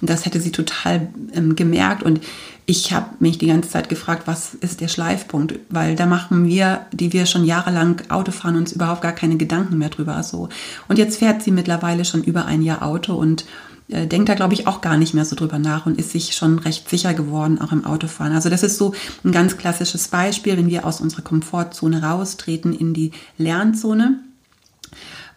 Das 0.00 0.24
hätte 0.24 0.40
sie 0.40 0.52
total 0.52 1.08
ähm, 1.34 1.56
gemerkt. 1.56 2.04
Und 2.04 2.20
ich 2.66 2.92
habe 2.92 3.06
mich 3.18 3.38
die 3.38 3.48
ganze 3.48 3.70
Zeit 3.70 3.88
gefragt, 3.88 4.24
was 4.26 4.54
ist 4.54 4.80
der 4.80 4.88
Schleifpunkt? 4.88 5.58
Weil 5.70 5.96
da 5.96 6.06
machen 6.06 6.46
wir, 6.46 6.86
die 6.92 7.12
wir 7.12 7.26
schon 7.26 7.44
jahrelang 7.44 8.02
Auto 8.08 8.30
fahren, 8.30 8.56
uns 8.56 8.72
überhaupt 8.72 9.00
gar 9.00 9.12
keine 9.12 9.36
Gedanken 9.36 9.78
mehr 9.78 9.88
drüber. 9.88 10.22
So. 10.22 10.48
Und 10.86 10.98
jetzt 10.98 11.18
fährt 11.18 11.42
sie 11.42 11.50
mittlerweile 11.50 12.04
schon 12.04 12.22
über 12.22 12.44
ein 12.44 12.62
Jahr 12.62 12.82
Auto 12.82 13.14
und 13.14 13.46
äh, 13.88 14.06
denkt 14.06 14.28
da, 14.28 14.34
glaube 14.34 14.54
ich, 14.54 14.66
auch 14.66 14.80
gar 14.80 14.96
nicht 14.96 15.14
mehr 15.14 15.24
so 15.24 15.36
drüber 15.36 15.58
nach 15.58 15.86
und 15.86 15.98
ist 15.98 16.10
sich 16.10 16.34
schon 16.34 16.58
recht 16.58 16.88
sicher 16.88 17.14
geworden, 17.14 17.60
auch 17.60 17.72
im 17.72 17.84
Autofahren. 17.84 18.32
Also 18.32 18.48
das 18.48 18.62
ist 18.62 18.78
so 18.78 18.92
ein 19.24 19.32
ganz 19.32 19.56
klassisches 19.56 20.08
Beispiel, 20.08 20.56
wenn 20.56 20.68
wir 20.68 20.86
aus 20.86 21.00
unserer 21.00 21.22
Komfortzone 21.22 22.02
raustreten 22.02 22.72
in 22.72 22.94
die 22.94 23.12
Lernzone 23.36 24.20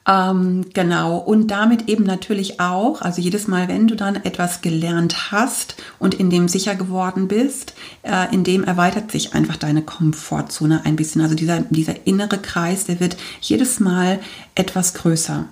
ähm, 0.08 0.66
genau, 0.74 1.18
und 1.18 1.52
damit 1.52 1.88
eben 1.88 2.04
natürlich 2.04 2.60
auch, 2.60 3.02
also 3.02 3.22
jedes 3.22 3.48
Mal, 3.48 3.68
wenn 3.68 3.88
du 3.88 3.96
dann 3.96 4.16
etwas 4.16 4.62
gelernt 4.62 5.32
hast 5.32 5.76
und 6.00 6.16
in 6.16 6.32
dem 6.32 6.48
sicher 6.48 6.76
geworden 6.76 7.28
bist, 7.28 7.76
äh, 8.02 8.34
in 8.34 8.44
dem 8.44 8.64
erweitert 8.64 9.12
sich 9.12 9.36
einfach 9.36 9.58
deine 9.58 9.84
Komfortzone 9.84 10.86
ein 10.86 10.96
bisschen. 10.96 11.22
Also 11.22 11.36
dieser, 11.36 11.62
dieser 11.62 12.08
innere 12.08 12.40
Kreis, 12.40 12.86
der 12.86 13.00
wird 13.00 13.16
jedes 13.42 13.80
Mal 13.80 14.20
etwas 14.56 14.96
größer. 14.96 15.46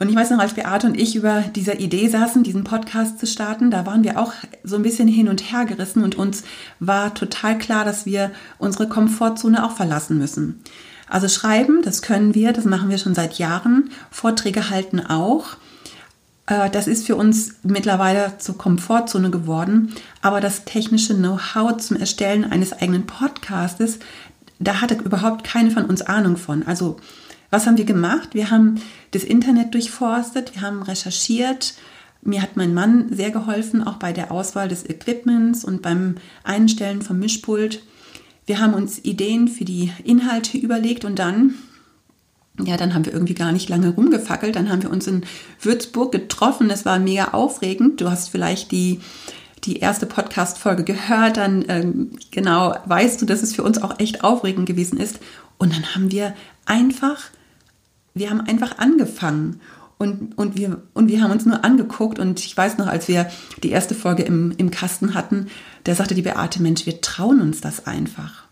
Und 0.00 0.08
ich 0.08 0.16
weiß 0.16 0.30
noch, 0.30 0.38
als 0.38 0.54
Beate 0.54 0.86
und 0.86 0.98
ich 0.98 1.14
über 1.14 1.42
dieser 1.54 1.78
Idee 1.78 2.08
saßen, 2.08 2.42
diesen 2.42 2.64
Podcast 2.64 3.20
zu 3.20 3.26
starten, 3.26 3.70
da 3.70 3.84
waren 3.84 4.02
wir 4.02 4.18
auch 4.18 4.32
so 4.64 4.76
ein 4.76 4.82
bisschen 4.82 5.06
hin 5.06 5.28
und 5.28 5.52
her 5.52 5.66
gerissen 5.66 6.02
und 6.02 6.14
uns 6.14 6.42
war 6.78 7.12
total 7.12 7.58
klar, 7.58 7.84
dass 7.84 8.06
wir 8.06 8.30
unsere 8.56 8.88
Komfortzone 8.88 9.62
auch 9.62 9.76
verlassen 9.76 10.16
müssen. 10.16 10.62
Also 11.06 11.28
schreiben, 11.28 11.82
das 11.82 12.00
können 12.00 12.34
wir, 12.34 12.54
das 12.54 12.64
machen 12.64 12.88
wir 12.88 12.96
schon 12.96 13.14
seit 13.14 13.38
Jahren. 13.38 13.90
Vorträge 14.10 14.70
halten 14.70 15.00
auch. 15.00 15.56
Äh, 16.46 16.70
das 16.70 16.86
ist 16.86 17.04
für 17.04 17.16
uns 17.16 17.56
mittlerweile 17.62 18.38
zur 18.38 18.56
Komfortzone 18.56 19.30
geworden. 19.30 19.92
Aber 20.22 20.40
das 20.40 20.64
technische 20.64 21.14
Know-how 21.14 21.76
zum 21.76 21.98
Erstellen 21.98 22.50
eines 22.50 22.72
eigenen 22.72 23.04
Podcastes, 23.04 23.98
da 24.60 24.80
hatte 24.80 24.94
überhaupt 24.94 25.44
keine 25.44 25.70
von 25.70 25.84
uns 25.84 26.00
Ahnung 26.00 26.38
von. 26.38 26.66
Also 26.66 26.96
was 27.50 27.66
haben 27.66 27.76
wir 27.76 27.84
gemacht? 27.84 28.30
Wir 28.32 28.50
haben 28.50 28.80
das 29.10 29.24
Internet 29.24 29.74
durchforstet, 29.74 30.54
wir 30.54 30.62
haben 30.62 30.82
recherchiert. 30.82 31.74
Mir 32.22 32.42
hat 32.42 32.56
mein 32.56 32.74
Mann 32.74 33.12
sehr 33.12 33.30
geholfen, 33.30 33.82
auch 33.82 33.96
bei 33.96 34.12
der 34.12 34.30
Auswahl 34.30 34.68
des 34.68 34.88
Equipments 34.88 35.64
und 35.64 35.82
beim 35.82 36.16
Einstellen 36.44 37.02
vom 37.02 37.18
Mischpult. 37.18 37.82
Wir 38.46 38.60
haben 38.60 38.74
uns 38.74 39.04
Ideen 39.04 39.48
für 39.48 39.64
die 39.64 39.92
Inhalte 40.04 40.58
überlegt 40.58 41.04
und 41.04 41.18
dann, 41.18 41.54
ja, 42.62 42.76
dann 42.76 42.94
haben 42.94 43.06
wir 43.06 43.12
irgendwie 43.12 43.34
gar 43.34 43.52
nicht 43.52 43.68
lange 43.68 43.90
rumgefackelt. 43.90 44.54
Dann 44.54 44.70
haben 44.70 44.82
wir 44.82 44.90
uns 44.90 45.06
in 45.06 45.22
Würzburg 45.60 46.12
getroffen. 46.12 46.68
Das 46.68 46.84
war 46.84 46.98
mega 46.98 47.28
aufregend. 47.28 48.00
Du 48.00 48.10
hast 48.10 48.28
vielleicht 48.28 48.70
die, 48.70 49.00
die 49.64 49.76
erste 49.76 50.06
Podcast-Folge 50.06 50.84
gehört. 50.84 51.36
Dann 51.36 51.64
ähm, 51.68 52.10
genau 52.30 52.74
weißt 52.84 53.22
du, 53.22 53.26
dass 53.26 53.42
es 53.42 53.54
für 53.54 53.62
uns 53.62 53.80
auch 53.80 53.98
echt 53.98 54.24
aufregend 54.24 54.66
gewesen 54.66 54.98
ist. 54.98 55.20
Und 55.56 55.74
dann 55.74 55.94
haben 55.94 56.10
wir 56.10 56.34
einfach, 56.66 57.30
wir 58.14 58.30
haben 58.30 58.40
einfach 58.40 58.78
angefangen. 58.78 59.60
Und, 59.98 60.38
und, 60.38 60.56
wir, 60.56 60.80
und 60.94 61.08
wir 61.08 61.20
haben 61.20 61.30
uns 61.30 61.44
nur 61.44 61.62
angeguckt 61.62 62.18
und 62.18 62.40
ich 62.40 62.56
weiß 62.56 62.78
noch, 62.78 62.86
als 62.86 63.06
wir 63.06 63.30
die 63.62 63.70
erste 63.70 63.94
Folge 63.94 64.22
im, 64.22 64.54
im 64.56 64.70
Kasten 64.70 65.12
hatten, 65.12 65.48
da 65.84 65.94
sagte 65.94 66.14
die 66.14 66.22
Beate, 66.22 66.62
Mensch, 66.62 66.86
wir 66.86 67.02
trauen 67.02 67.42
uns 67.42 67.60
das 67.60 67.86
einfach. 67.86 68.44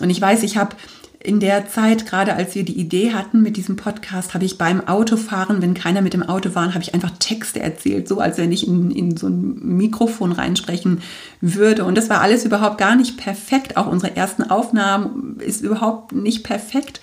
Und 0.00 0.10
ich 0.10 0.20
weiß, 0.20 0.42
ich 0.42 0.58
habe 0.58 0.76
in 1.24 1.38
der 1.38 1.68
Zeit, 1.68 2.06
gerade 2.06 2.34
als 2.34 2.54
wir 2.54 2.64
die 2.64 2.78
Idee 2.78 3.12
hatten 3.12 3.42
mit 3.42 3.56
diesem 3.56 3.76
Podcast, 3.76 4.34
habe 4.34 4.44
ich 4.44 4.58
beim 4.58 4.86
Autofahren, 4.88 5.62
wenn 5.62 5.74
keiner 5.74 6.02
mit 6.02 6.14
dem 6.14 6.22
Auto 6.22 6.54
war, 6.54 6.74
habe 6.74 6.82
ich 6.82 6.94
einfach 6.94 7.12
Texte 7.18 7.60
erzählt, 7.60 8.08
so 8.08 8.18
als 8.18 8.38
wenn 8.38 8.50
ich 8.50 8.66
in, 8.66 8.90
in 8.90 9.16
so 9.16 9.28
ein 9.28 9.76
Mikrofon 9.76 10.32
reinsprechen 10.32 11.00
würde. 11.40 11.84
Und 11.84 11.96
das 11.96 12.10
war 12.10 12.20
alles 12.20 12.44
überhaupt 12.44 12.78
gar 12.78 12.96
nicht 12.96 13.18
perfekt. 13.18 13.76
Auch 13.76 13.86
unsere 13.86 14.16
ersten 14.16 14.42
Aufnahmen 14.42 15.38
ist 15.38 15.62
überhaupt 15.62 16.12
nicht 16.12 16.42
perfekt. 16.42 17.00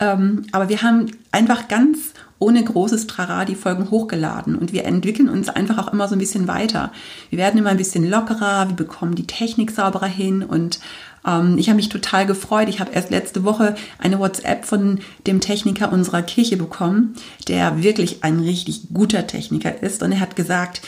Ähm, 0.00 0.46
aber 0.52 0.68
wir 0.68 0.82
haben 0.82 1.06
einfach 1.30 1.68
ganz 1.68 2.14
ohne 2.40 2.64
großes 2.64 3.06
Trara 3.06 3.44
die 3.44 3.54
Folgen 3.54 3.90
hochgeladen 3.90 4.56
und 4.56 4.72
wir 4.72 4.86
entwickeln 4.86 5.28
uns 5.28 5.50
einfach 5.50 5.78
auch 5.78 5.92
immer 5.92 6.08
so 6.08 6.14
ein 6.14 6.18
bisschen 6.18 6.48
weiter. 6.48 6.90
Wir 7.28 7.38
werden 7.38 7.58
immer 7.58 7.70
ein 7.70 7.76
bisschen 7.76 8.08
lockerer, 8.08 8.68
wir 8.68 8.76
bekommen 8.76 9.14
die 9.14 9.26
Technik 9.26 9.70
sauberer 9.70 10.06
hin 10.06 10.42
und 10.42 10.80
ähm, 11.26 11.58
ich 11.58 11.68
habe 11.68 11.76
mich 11.76 11.90
total 11.90 12.24
gefreut. 12.24 12.70
Ich 12.70 12.80
habe 12.80 12.92
erst 12.92 13.10
letzte 13.10 13.44
Woche 13.44 13.74
eine 13.98 14.18
WhatsApp 14.18 14.64
von 14.64 15.00
dem 15.26 15.40
Techniker 15.40 15.92
unserer 15.92 16.22
Kirche 16.22 16.56
bekommen, 16.56 17.14
der 17.46 17.82
wirklich 17.82 18.24
ein 18.24 18.40
richtig 18.40 18.88
guter 18.94 19.26
Techniker 19.26 19.82
ist 19.82 20.02
und 20.02 20.12
er 20.12 20.20
hat 20.20 20.34
gesagt, 20.34 20.80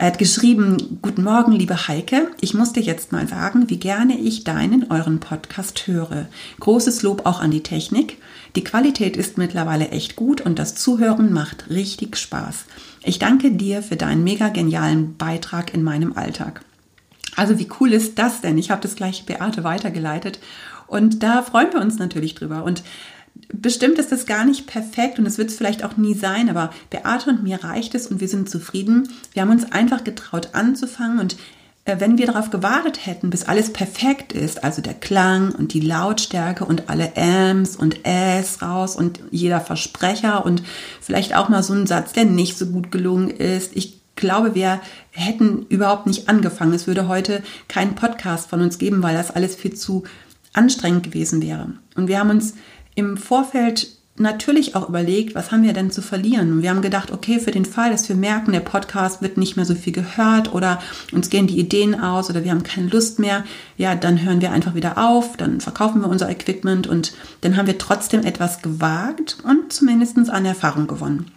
er 0.00 0.06
hat 0.06 0.18
geschrieben, 0.18 0.98
Guten 1.02 1.24
Morgen, 1.24 1.52
liebe 1.52 1.86
Heike. 1.86 2.30
Ich 2.40 2.54
muss 2.54 2.72
dir 2.72 2.82
jetzt 2.82 3.12
mal 3.12 3.28
sagen, 3.28 3.68
wie 3.68 3.76
gerne 3.76 4.18
ich 4.18 4.44
deinen, 4.44 4.90
euren 4.90 5.20
Podcast 5.20 5.86
höre. 5.86 6.26
Großes 6.58 7.02
Lob 7.02 7.26
auch 7.26 7.42
an 7.42 7.50
die 7.50 7.62
Technik. 7.62 8.16
Die 8.56 8.64
Qualität 8.64 9.18
ist 9.18 9.36
mittlerweile 9.36 9.90
echt 9.90 10.16
gut 10.16 10.40
und 10.40 10.58
das 10.58 10.74
Zuhören 10.74 11.34
macht 11.34 11.68
richtig 11.68 12.16
Spaß. 12.16 12.64
Ich 13.02 13.18
danke 13.18 13.52
dir 13.52 13.82
für 13.82 13.96
deinen 13.96 14.24
mega 14.24 14.48
genialen 14.48 15.18
Beitrag 15.18 15.74
in 15.74 15.82
meinem 15.82 16.14
Alltag. 16.16 16.62
Also 17.36 17.58
wie 17.58 17.68
cool 17.78 17.92
ist 17.92 18.18
das 18.18 18.40
denn? 18.40 18.56
Ich 18.56 18.70
habe 18.70 18.80
das 18.80 18.96
gleich 18.96 19.26
Beate 19.26 19.64
weitergeleitet 19.64 20.40
und 20.86 21.22
da 21.22 21.42
freuen 21.42 21.74
wir 21.74 21.80
uns 21.82 21.98
natürlich 21.98 22.34
drüber. 22.34 22.64
Und 22.64 22.82
bestimmt 23.52 23.98
ist 23.98 24.12
das 24.12 24.26
gar 24.26 24.44
nicht 24.44 24.66
perfekt 24.66 25.18
und 25.18 25.26
es 25.26 25.38
wird 25.38 25.50
es 25.50 25.56
vielleicht 25.56 25.84
auch 25.84 25.96
nie 25.96 26.14
sein, 26.14 26.48
aber 26.48 26.70
Beate 26.90 27.30
und 27.30 27.42
mir 27.42 27.62
reicht 27.62 27.94
es 27.94 28.06
und 28.06 28.20
wir 28.20 28.28
sind 28.28 28.50
zufrieden. 28.50 29.08
Wir 29.32 29.42
haben 29.42 29.50
uns 29.50 29.70
einfach 29.72 30.04
getraut 30.04 30.50
anzufangen 30.52 31.18
und 31.18 31.36
äh, 31.84 31.96
wenn 31.98 32.18
wir 32.18 32.26
darauf 32.26 32.50
gewartet 32.50 33.06
hätten, 33.06 33.30
bis 33.30 33.44
alles 33.44 33.72
perfekt 33.72 34.32
ist, 34.32 34.62
also 34.62 34.82
der 34.82 34.94
Klang 34.94 35.52
und 35.52 35.72
die 35.72 35.80
Lautstärke 35.80 36.64
und 36.64 36.88
alle 36.88 37.12
Ms 37.14 37.76
und 37.76 38.06
Äs 38.06 38.62
raus 38.62 38.96
und 38.96 39.20
jeder 39.30 39.60
Versprecher 39.60 40.44
und 40.44 40.62
vielleicht 41.00 41.34
auch 41.34 41.48
mal 41.48 41.62
so 41.62 41.72
ein 41.72 41.86
Satz, 41.86 42.12
der 42.12 42.26
nicht 42.26 42.58
so 42.58 42.66
gut 42.66 42.90
gelungen 42.90 43.30
ist. 43.30 43.76
Ich 43.76 44.00
glaube, 44.16 44.54
wir 44.54 44.80
hätten 45.10 45.66
überhaupt 45.68 46.06
nicht 46.06 46.28
angefangen. 46.28 46.74
Es 46.74 46.86
würde 46.86 47.08
heute 47.08 47.42
keinen 47.68 47.94
Podcast 47.94 48.50
von 48.50 48.60
uns 48.60 48.78
geben, 48.78 49.02
weil 49.02 49.16
das 49.16 49.30
alles 49.30 49.56
viel 49.56 49.74
zu 49.74 50.04
anstrengend 50.52 51.04
gewesen 51.04 51.42
wäre. 51.42 51.72
Und 51.94 52.08
wir 52.08 52.18
haben 52.18 52.30
uns 52.30 52.54
im 53.00 53.16
Vorfeld 53.16 53.88
natürlich 54.16 54.76
auch 54.76 54.88
überlegt, 54.88 55.34
was 55.34 55.50
haben 55.50 55.62
wir 55.62 55.72
denn 55.72 55.90
zu 55.90 56.02
verlieren? 56.02 56.52
Und 56.52 56.62
wir 56.62 56.70
haben 56.70 56.82
gedacht, 56.82 57.10
okay, 57.10 57.40
für 57.40 57.50
den 57.50 57.64
Fall, 57.64 57.90
dass 57.90 58.08
wir 58.08 58.16
merken, 58.16 58.52
der 58.52 58.60
Podcast 58.60 59.22
wird 59.22 59.38
nicht 59.38 59.56
mehr 59.56 59.64
so 59.64 59.74
viel 59.74 59.92
gehört 59.92 60.52
oder 60.52 60.80
uns 61.12 61.30
gehen 61.30 61.46
die 61.46 61.58
Ideen 61.58 61.98
aus 61.98 62.28
oder 62.28 62.44
wir 62.44 62.50
haben 62.50 62.62
keine 62.62 62.88
Lust 62.88 63.18
mehr, 63.18 63.44
ja, 63.78 63.94
dann 63.94 64.22
hören 64.22 64.42
wir 64.42 64.52
einfach 64.52 64.74
wieder 64.74 64.98
auf, 64.98 65.36
dann 65.36 65.60
verkaufen 65.60 66.02
wir 66.02 66.08
unser 66.08 66.28
Equipment 66.28 66.86
und 66.86 67.14
dann 67.40 67.56
haben 67.56 67.66
wir 67.66 67.78
trotzdem 67.78 68.22
etwas 68.22 68.60
gewagt 68.60 69.38
und 69.42 69.72
zumindest 69.72 70.28
an 70.28 70.44
Erfahrung 70.44 70.86
gewonnen 70.86 71.30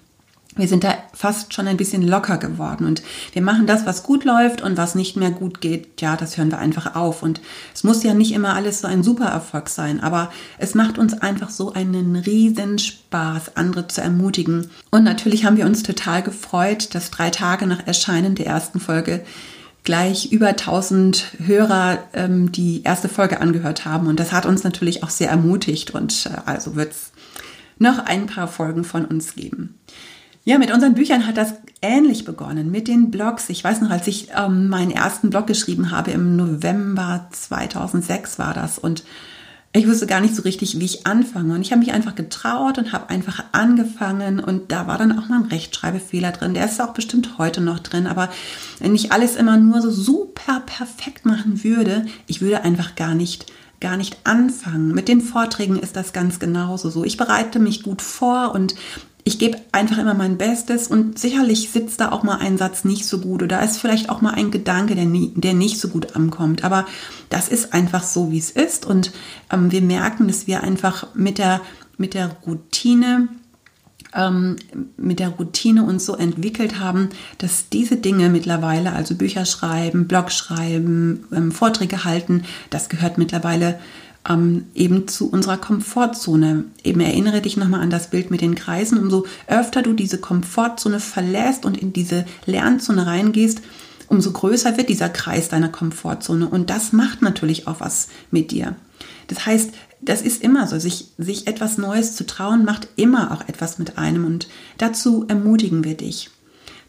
wir 0.55 0.67
sind 0.67 0.83
da 0.83 0.95
fast 1.13 1.53
schon 1.53 1.67
ein 1.67 1.77
bisschen 1.77 2.01
locker 2.01 2.38
geworden 2.38 2.86
und 2.86 3.01
wir 3.31 3.41
machen 3.41 3.65
das, 3.65 3.86
was 3.86 4.03
gut 4.03 4.24
läuft 4.24 4.62
und 4.62 4.77
was 4.77 4.95
nicht 4.95 5.15
mehr 5.15 5.31
gut 5.31 5.62
geht, 5.62 6.00
ja, 6.01 6.15
das 6.15 6.38
hören 6.38 6.51
wir 6.51 6.60
einfach 6.60 6.95
auf. 6.95 7.24
Und 7.24 7.41
es 7.74 7.83
muss 7.83 8.03
ja 8.03 8.13
nicht 8.13 8.33
immer 8.33 8.53
alles 8.53 8.81
so 8.81 8.88
ein 8.88 9.03
super 9.03 9.25
Erfolg 9.25 9.69
sein, 9.69 10.01
aber 10.01 10.31
es 10.57 10.75
macht 10.75 10.98
uns 10.98 11.13
einfach 11.13 11.50
so 11.50 11.74
einen 11.74 12.15
riesen 12.15 12.77
Spaß, 12.77 13.55
andere 13.55 13.88
zu 13.88 14.01
ermutigen. 14.01 14.69
Und 14.91 15.03
natürlich 15.03 15.45
haben 15.45 15.57
wir 15.57 15.65
uns 15.65 15.83
total 15.83 16.22
gefreut, 16.22 16.93
dass 16.93 17.12
drei 17.12 17.29
Tage 17.29 17.65
nach 17.65 17.88
Erscheinen 17.88 18.36
der 18.36 18.48
ersten 18.48 18.79
Folge 18.79 19.24
gleich 19.83 20.31
über 20.31 20.50
1000 20.50 21.38
Hörer 21.45 22.00
ähm, 22.13 22.51
die 22.51 22.83
erste 22.83 23.10
Folge 23.10 23.41
angehört 23.41 23.86
haben. 23.86 24.07
Und 24.07 24.19
das 24.19 24.31
hat 24.31 24.45
uns 24.45 24.63
natürlich 24.63 25.03
auch 25.03 25.10
sehr 25.10 25.29
ermutigt 25.29 25.91
und 25.91 26.27
äh, 26.27 26.50
also 26.50 26.75
wird 26.75 26.91
es 26.91 27.12
noch 27.79 28.00
ein 28.05 28.27
paar 28.27 28.48
Folgen 28.48 28.83
von 28.83 29.05
uns 29.05 29.36
geben. 29.36 29.79
Ja, 30.46 30.58
mit 30.58 30.74
unseren 30.74 30.94
Büchern 30.94 31.26
hat 31.26 31.38
das 31.38 31.54
ähnlich 31.82 32.26
begonnen, 32.26 32.70
mit 32.70 32.90
den 32.90 33.12
Blogs. 33.12 33.50
Ich 33.50 33.64
weiß 33.64 33.80
noch, 33.80 33.92
als 33.92 34.08
ich 34.08 34.28
ähm, 34.36 34.68
meinen 34.68 34.92
ersten 34.92 35.30
Blog 35.30 35.48
geschrieben 35.48 35.92
habe, 35.92 36.12
im 36.12 36.36
November 36.36 37.28
2006 37.32 38.40
war 38.40 38.54
das. 38.54 38.78
Und 38.78 39.06
ich 39.72 39.88
wusste 39.88 40.06
gar 40.06 40.20
nicht 40.20 40.36
so 40.36 40.42
richtig, 40.42 40.80
wie 40.80 40.86
ich 40.86 41.08
anfange. 41.08 41.54
Und 41.54 41.62
ich 41.62 41.72
habe 41.72 41.80
mich 41.80 41.94
einfach 41.94 42.16
getraut 42.16 42.78
und 42.78 42.92
habe 42.92 43.10
einfach 43.10 43.42
angefangen. 43.54 44.42
Und 44.42 44.74
da 44.74 44.86
war 44.86 44.98
dann 44.98 45.18
auch 45.18 45.30
mal 45.30 45.40
ein 45.40 45.50
Rechtschreibfehler 45.50 46.34
drin. 46.34 46.54
Der 46.54 46.66
ist 46.66 46.82
auch 46.82 46.94
bestimmt 46.94 47.38
heute 47.38 47.62
noch 47.62 47.80
drin. 47.80 48.06
Aber 48.06 48.30
wenn 48.80 48.96
ich 48.96 49.14
alles 49.14 49.38
immer 49.38 49.56
nur 49.56 49.82
so 49.82 49.92
super 49.92 50.62
perfekt 50.66 51.26
machen 51.26 51.64
würde, 51.64 52.06
ich 52.28 52.42
würde 52.42 52.64
einfach 52.64 52.96
gar 52.96 53.16
nicht 53.16 53.52
gar 53.80 53.98
nicht 53.98 54.18
anfangen. 54.24 54.94
Mit 54.94 55.10
den 55.10 55.20
Vorträgen 55.20 55.78
ist 55.78 55.98
das 55.98 56.14
ganz 56.14 56.40
genauso 56.40 56.90
so. 56.90 57.04
Ich 57.04 57.18
bereite 57.18 57.60
mich 57.60 57.84
gut 57.84 58.02
vor 58.02 58.54
und 58.56 58.76
ich 59.25 59.39
gebe 59.39 59.58
einfach 59.72 59.98
immer 59.98 60.13
mein 60.13 60.38
Bestes 60.38 60.88
und 60.88 61.18
sicherlich 61.18 61.70
sitzt 61.70 62.01
da 62.01 62.12
auch 62.12 62.24
mal 62.24 62.38
ein 62.38 62.58
Satz 62.58 62.84
nicht 62.84 63.06
so 63.06 63.20
gut 63.20 63.42
oder 63.42 63.63
ist 63.63 63.77
vielleicht 63.77 64.10
auch 64.10 64.22
mal 64.22 64.34
ein 64.34 64.51
Gedanke, 64.51 64.96
der, 64.96 65.06
nie, 65.06 65.32
der 65.36 65.53
nicht 65.53 65.80
so 65.80 65.88
gut 65.88 66.15
ankommt. 66.15 66.65
Aber 66.65 66.86
das 67.30 67.48
ist 67.48 67.74
einfach 67.74 68.03
so, 68.03 68.32
wie 68.32 68.38
es 68.38 68.51
ist 68.51 68.86
und 68.86 69.12
ähm, 69.51 69.72
wir 69.72 69.82
merken, 69.82 70.27
dass 70.27 70.48
wir 70.48 70.62
einfach 70.63 71.08
mit 71.15 71.38
der, 71.38 71.62
mit 71.98 72.13
der 72.13 72.36
Routine 72.46 73.30
ähm, 74.15 74.58
mit 74.98 75.20
der 75.20 75.30
Routine 75.30 75.84
uns 75.84 76.06
so 76.06 76.15
entwickelt 76.15 76.80
haben, 76.80 77.10
dass 77.39 77.70
diese 77.70 77.98
Dinge 77.98 78.30
mittlerweile, 78.30 78.94
also 78.94 79.15
Bücher 79.15 79.46
schreiben, 79.46 80.08
Blog 80.08 80.32
schreiben, 80.32 81.25
ähm, 81.34 81.51
Vorträge 81.51 82.03
halten, 82.03 82.44
das 82.70 82.89
gehört 82.89 83.18
mittlerweile 83.18 83.80
ähm, 84.27 84.65
eben 84.74 85.08
zu 85.08 85.30
unserer 85.30 85.58
Komfortzone. 85.58 86.65
Eben 86.84 87.01
erinnere 87.01 87.42
dich 87.42 87.58
nochmal 87.58 87.82
an 87.82 87.89
das 87.89 88.10
Bild 88.10 88.32
mit 88.32 88.42
den 88.42 88.56
Kreisen. 88.56 88.98
Umso 88.98 89.25
öfter 89.48 89.82
du 89.82 89.94
diese 89.94 90.18
Komfortzone 90.18 91.00
verlässt 91.00 91.65
und 91.65 91.77
in 91.77 91.94
diese 91.94 92.25
Lernzone 92.46 93.06
reingehst, 93.06 93.62
umso 94.08 94.32
größer 94.32 94.77
wird 94.77 94.89
dieser 94.89 95.10
Kreis 95.10 95.50
deiner 95.50 95.70
Komfortzone. 95.70 96.48
Und 96.48 96.70
das 96.70 96.94
macht 96.94 97.22
natürlich 97.22 97.68
auch 97.68 97.80
was 97.80 98.08
mit 98.32 98.51
dir. 98.51 98.75
Das 99.27 99.46
heißt, 99.46 99.72
das 100.01 100.22
ist 100.22 100.44
immer 100.44 100.68
so, 100.68 100.80
sich, 100.80 101.08
sich 101.18 101.48
etwas 101.48 101.77
Neues 101.77 102.15
zu 102.15 102.25
trauen, 102.25 102.65
macht 102.65 102.89
immer 102.96 103.32
auch 103.32 103.48
etwas 103.48 103.80
mit 103.80 103.98
einem. 103.98 104.25
Und 104.25 104.48
dazu 104.77 105.25
ermutigen 105.27 105.84
wir 105.84 105.96
dich. 105.96 106.30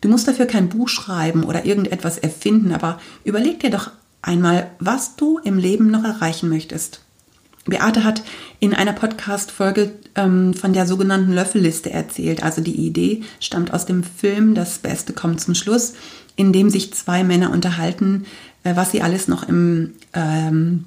Du 0.01 0.09
musst 0.09 0.29
dafür 0.29 0.47
kein 0.47 0.69
Buch 0.69 0.89
schreiben 0.89 1.45
oder 1.45 1.65
irgendetwas 1.65 2.19
erfinden, 2.19 2.73
aber 2.73 3.01
überleg 3.25 3.61
dir 3.61 3.71
doch 3.71 3.91
einmal, 4.21 4.71
was 4.79 5.17
du 5.17 5.39
im 5.39 5.59
Leben 5.59 5.91
noch 5.91 6.05
erreichen 6.05 6.49
möchtest. 6.49 7.04
Beate 7.65 8.05
hat 8.05 8.23
in 8.61 8.75
einer 8.75 8.93
Podcast-Folge 8.93 9.93
ähm, 10.15 10.55
von 10.55 10.73
der 10.73 10.87
sogenannten 10.87 11.33
Löffelliste 11.33 11.91
erzählt. 11.91 12.43
Also 12.43 12.61
die 12.61 12.77
Idee 12.77 13.23
stammt 13.41 13.73
aus 13.73 13.87
dem 13.87 14.05
Film 14.05 14.55
Das 14.55 14.79
Beste 14.79 15.13
kommt 15.13 15.41
zum 15.41 15.55
Schluss, 15.55 15.95
in 16.37 16.53
dem 16.53 16.69
sich 16.69 16.93
zwei 16.93 17.25
Männer 17.25 17.51
unterhalten, 17.51 18.27
äh, 18.65 18.77
was 18.77 18.91
sie 18.91 19.03
alles 19.03 19.29
noch 19.29 19.49
im, 19.49 19.95
ähm, 20.13 20.85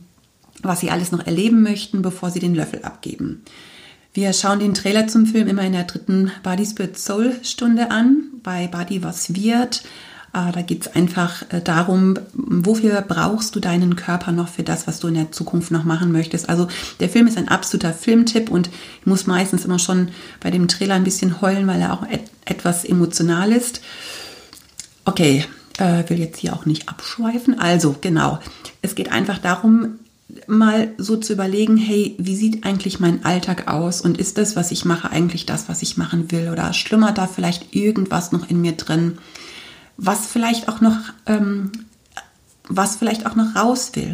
was 0.62 0.82
sie 0.82 0.92
alles 0.92 1.12
noch 1.12 1.26
erleben 1.26 1.64
möchten, 1.64 2.02
bevor 2.02 2.30
sie 2.30 2.40
den 2.40 2.56
Löffel 2.56 2.84
abgeben. 2.84 3.44
Wir 4.14 4.34
schauen 4.34 4.60
den 4.60 4.74
Trailer 4.74 5.08
zum 5.08 5.28
Film 5.28 5.48
immer 5.48 5.64
in 5.64 5.74
der 5.74 5.84
dritten 5.84 6.32
Body 6.42 6.66
Spirit 6.66 6.98
Soul 6.98 7.36
Stunde 7.44 7.92
an. 7.92 8.24
Bei 8.42 8.68
Body 8.68 9.04
was 9.04 9.36
wird 9.36 9.84
da 10.52 10.62
geht 10.62 10.82
es 10.82 10.96
einfach 10.96 11.44
äh, 11.50 11.62
darum, 11.62 12.18
wofür 12.34 13.02
brauchst 13.02 13.56
du 13.56 13.60
deinen 13.60 13.96
Körper 13.96 14.32
noch 14.32 14.48
für 14.48 14.64
das, 14.64 14.88
was 14.88 15.00
du 15.00 15.08
in 15.08 15.16
der 15.16 15.32
Zukunft 15.32 15.72
noch 15.72 15.84
machen 15.84 16.12
möchtest. 16.12 16.50
Also 16.50 16.68
der 17.00 17.10
Film 17.10 17.28
ist 17.28 17.38
ein 17.38 17.48
absoluter 17.48 17.94
Filmtipp 17.94 18.50
und 18.50 18.70
ich 19.02 19.06
muss 19.06 19.28
meistens 19.28 19.66
immer 19.66 19.80
schon 19.80 20.10
bei 20.40 20.52
dem 20.52 20.68
Trailer 20.68 20.96
ein 20.96 21.04
bisschen 21.04 21.42
heulen, 21.42 21.68
weil 21.68 21.82
er 21.82 21.94
auch 21.94 22.04
et 22.08 22.22
etwas 22.46 22.86
emotional 22.86 23.52
ist. 23.52 23.82
Okay, 25.04 25.44
äh, 25.78 26.04
will 26.08 26.20
jetzt 26.20 26.40
hier 26.40 26.54
auch 26.54 26.66
nicht 26.66 26.88
abschweifen. 26.88 27.60
Also 27.60 27.96
genau, 28.00 28.40
es 28.82 28.96
geht 28.96 29.12
einfach 29.12 29.38
darum, 29.38 30.00
mal 30.48 30.90
so 30.98 31.18
zu 31.18 31.34
überlegen, 31.34 31.78
hey, 31.78 32.16
wie 32.18 32.36
sieht 32.36 32.66
eigentlich 32.66 33.00
mein 33.00 33.24
Alltag 33.26 33.68
aus 33.68 34.02
und 34.02 34.18
ist 34.18 34.38
das, 34.38 34.56
was 34.56 34.72
ich 34.72 34.86
mache, 34.86 35.10
eigentlich 35.10 35.46
das, 35.46 35.70
was 35.70 35.82
ich 35.82 35.98
machen 35.98 36.32
will 36.32 36.50
oder 36.50 36.74
schlummert 36.74 37.18
da 37.18 37.28
vielleicht 37.28 37.76
irgendwas 37.76 38.32
noch 38.32 38.50
in 38.50 38.62
mir 38.62 38.74
drin, 38.74 39.18
was 39.98 40.28
vielleicht 40.28 40.70
auch 40.70 40.82
noch, 40.82 40.98
ähm, 41.26 41.72
was 42.68 42.96
vielleicht 42.96 43.26
auch 43.26 43.36
noch 43.36 43.56
raus 43.56 43.92
will. 43.96 44.14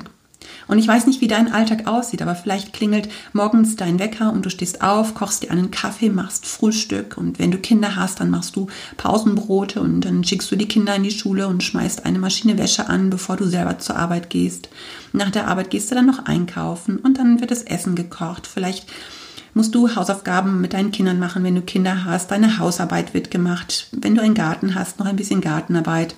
Und 0.68 0.80
ich 0.80 0.88
weiß 0.88 1.08
nicht, 1.08 1.22
wie 1.22 1.28
dein 1.28 1.52
Alltag 1.52 1.88
aussieht, 1.88 2.22
aber 2.22 2.36
vielleicht 2.36 2.74
klingelt 2.74 3.10
morgens 3.34 3.76
dein 3.76 4.00
Wecker 4.00 4.32
und 4.32 4.46
du 4.46 4.50
stehst 4.50 4.82
auf, 4.82 5.14
kochst 5.14 5.44
dir 5.44 5.52
einen 5.52 5.72
Kaffee, 5.72 6.10
machst 6.10 6.46
Frühstück 6.46 7.18
und 7.18 7.40
wenn 7.40 7.52
du 7.52 7.58
Kinder 7.58 7.96
hast, 7.96 8.20
dann 8.20 8.30
machst 8.30 8.56
du 8.56 8.68
Pausenbrote 8.98 9.82
und 9.82 10.02
dann 10.02 10.24
schickst 10.24 10.52
du 10.52 10.56
die 10.56 10.68
Kinder 10.68 10.96
in 10.96 11.04
die 11.04 11.12
Schule 11.12 11.48
und 11.48 11.64
schmeißt 11.64 12.06
eine 12.06 12.20
Maschine 12.20 12.58
Wäsche 12.58 12.88
an, 12.88 13.10
bevor 13.10 13.36
du 13.36 13.46
selber 13.46 13.80
zur 13.80 13.98
Arbeit 13.98 14.30
gehst. 14.30 14.70
Nach 15.12 15.30
der 15.30 15.48
Arbeit 15.48 15.70
gehst 15.70 15.92
du 15.92 15.96
dann 15.96 16.06
noch 16.06 16.26
einkaufen 16.26 16.98
und 16.98 17.18
dann 17.18 17.42
wird 17.42 17.52
das 17.52 17.64
Essen 17.64 17.96
gekocht. 17.96 18.48
Vielleicht 18.48 18.88
musst 19.54 19.76
du 19.76 19.96
Hausaufgaben 19.96 20.62
mit 20.62 20.74
deinen 20.74 20.92
Kindern 20.92 21.20
machen, 21.20 21.44
wenn 21.44 21.56
du 21.56 21.62
Kinder 21.62 22.06
hast. 22.06 22.32
Deine 22.32 22.60
Hausarbeit 22.60 23.14
wird 23.14 23.32
gemacht. 23.32 23.88
Wenn 23.92 24.16
du 24.16 24.22
einen 24.22 24.34
Garten 24.34 24.76
hast, 24.76 25.00
noch 25.00 25.06
ein 25.06 25.16
bisschen 25.16 25.42
Gartenarbeit. 25.42 26.16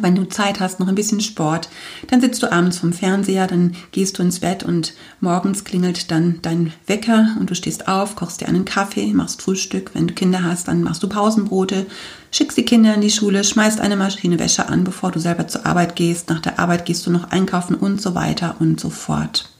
Wenn 0.00 0.16
du 0.16 0.24
Zeit 0.24 0.58
hast, 0.58 0.80
noch 0.80 0.88
ein 0.88 0.96
bisschen 0.96 1.20
Sport, 1.20 1.68
dann 2.08 2.20
sitzt 2.20 2.42
du 2.42 2.50
abends 2.50 2.78
vom 2.78 2.92
Fernseher, 2.92 3.46
dann 3.46 3.76
gehst 3.92 4.18
du 4.18 4.22
ins 4.22 4.40
Bett 4.40 4.64
und 4.64 4.92
morgens 5.20 5.62
klingelt 5.62 6.10
dann 6.10 6.40
dein 6.42 6.72
Wecker 6.88 7.36
und 7.38 7.48
du 7.48 7.54
stehst 7.54 7.86
auf, 7.86 8.16
kochst 8.16 8.40
dir 8.40 8.48
einen 8.48 8.64
Kaffee, 8.64 9.12
machst 9.12 9.40
Frühstück. 9.40 9.92
Wenn 9.94 10.08
du 10.08 10.14
Kinder 10.14 10.42
hast, 10.42 10.66
dann 10.66 10.82
machst 10.82 11.04
du 11.04 11.08
Pausenbrote, 11.08 11.86
schickst 12.32 12.58
die 12.58 12.64
Kinder 12.64 12.92
in 12.94 13.02
die 13.02 13.10
Schule, 13.10 13.44
schmeißt 13.44 13.80
eine 13.80 13.96
Maschine 13.96 14.40
Wäsche 14.40 14.68
an, 14.68 14.82
bevor 14.82 15.12
du 15.12 15.20
selber 15.20 15.46
zur 15.46 15.64
Arbeit 15.64 15.94
gehst. 15.94 16.28
Nach 16.28 16.40
der 16.40 16.58
Arbeit 16.58 16.86
gehst 16.86 17.06
du 17.06 17.12
noch 17.12 17.30
einkaufen 17.30 17.76
und 17.76 18.02
so 18.02 18.16
weiter 18.16 18.56
und 18.58 18.80
so 18.80 18.90
fort. 18.90 19.53